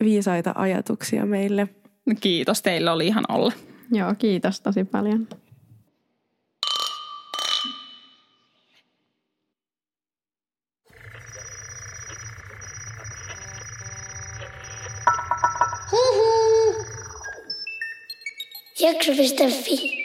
[0.00, 1.68] viisaita ajatuksia meille.
[2.20, 3.52] Kiitos, teille oli ihan olla.
[3.92, 5.28] Joo, kiitos tosi paljon.
[18.82, 20.01] Jakso.fi